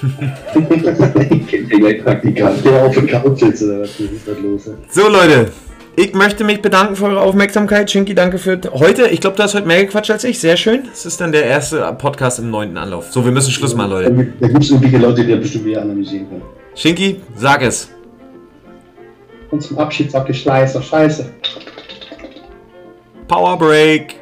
Ich 0.03 1.69
den 1.69 1.69
gleich 1.69 2.03
Praktikant. 2.03 2.65
Der 2.65 2.85
auf 2.85 2.95
der 2.97 3.07
Couch 3.07 3.39
sitzt 3.39 3.63
oder 3.63 3.83
was? 3.83 3.91
Ist 4.01 4.27
das 4.27 4.39
los? 4.41 4.67
ey? 4.67 4.75
So, 4.91 5.09
Leute. 5.09 5.53
Ich 5.95 6.15
möchte 6.15 6.43
mich 6.43 6.61
bedanken 6.61 6.97
für 6.97 7.05
eure 7.05 7.21
Aufmerksamkeit. 7.21 7.89
Shinky, 7.89 8.17
danke 8.17 8.39
für 8.39 8.61
heute. 8.73 9.07
Ich 9.07 9.21
glaube, 9.21 9.37
du 9.37 9.45
hast 9.45 9.55
heute 9.55 9.69
mehr 9.69 9.85
gequatscht 9.85 10.11
als 10.11 10.25
ich. 10.25 10.41
Sehr 10.41 10.57
schön. 10.57 10.89
Es 10.93 11.07
ist 11.07 11.21
dann 11.21 11.31
der 11.31 11.45
erste 11.45 11.81
Podcast 11.97 12.41
im 12.41 12.51
neunten 12.51 12.77
Anlauf. 12.77 13.13
So, 13.13 13.25
wir 13.25 13.31
müssen 13.31 13.53
Schluss 13.53 13.77
machen, 13.77 13.91
Leute. 13.91 14.33
Da 14.41 14.49
gibt 14.49 14.65
es 14.65 14.71
irgendwelche 14.71 14.99
Leute, 14.99 15.25
die 15.25 15.31
das 15.31 15.41
bestimmt 15.43 15.67
wieder 15.67 15.83
analysieren 15.83 16.29
können. 16.29 16.43
Shinky, 16.75 17.21
sag 17.37 17.63
es. 17.63 17.89
Und 19.51 19.61
zum 19.63 19.79
Abschied 19.79 20.11
sagt 20.11 20.31
ich 20.31 20.43
Scheiße, 20.43 20.83
Scheiße. 20.83 21.33
Power 23.27 23.57
Break. 23.59 24.20